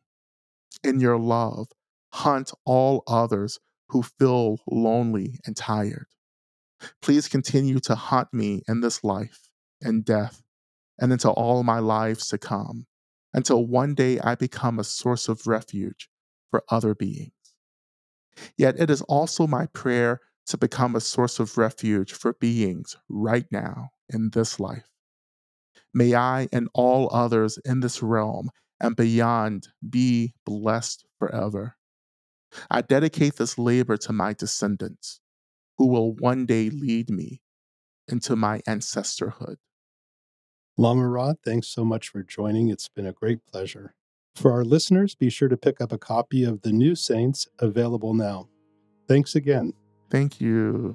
[0.82, 1.68] In your love,
[2.12, 3.58] hunt all others
[3.88, 6.06] who feel lonely and tired.
[7.02, 9.47] Please continue to haunt me in this life
[9.80, 10.42] and death
[10.98, 12.86] and into all my lives to come,
[13.32, 16.08] until one day I become a source of refuge
[16.50, 17.32] for other beings.
[18.56, 23.46] Yet it is also my prayer to become a source of refuge for beings right
[23.50, 24.88] now in this life.
[25.92, 28.50] May I and all others in this realm
[28.80, 31.76] and beyond be blessed forever.
[32.70, 35.20] I dedicate this labor to my descendants,
[35.76, 37.42] who will one day lead me
[38.06, 39.56] into my ancestorhood.
[40.80, 42.68] Lama Ra, thanks so much for joining.
[42.68, 43.94] It's been a great pleasure.
[44.36, 48.14] For our listeners, be sure to pick up a copy of The New Saints, available
[48.14, 48.48] now.
[49.08, 49.72] Thanks again.
[50.08, 50.94] Thank you.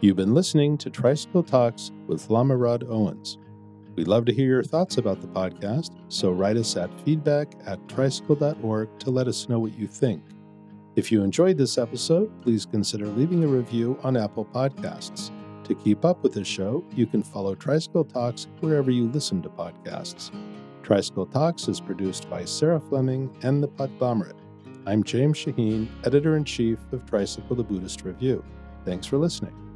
[0.00, 3.36] You've been listening to Tricycle Talks with Lama Rod Owens.
[4.00, 7.86] We'd love to hear your thoughts about the podcast, so write us at feedback at
[7.86, 10.22] tricycle.org to let us know what you think.
[10.96, 15.30] If you enjoyed this episode, please consider leaving a review on Apple Podcasts.
[15.64, 19.50] To keep up with the show, you can follow Tricycle Talks wherever you listen to
[19.50, 20.30] podcasts.
[20.82, 24.40] Tricycle Talks is produced by Sarah Fleming and the Podglomerate.
[24.86, 28.42] I'm James Shaheen, editor in chief of Tricycle the Buddhist Review.
[28.86, 29.69] Thanks for listening.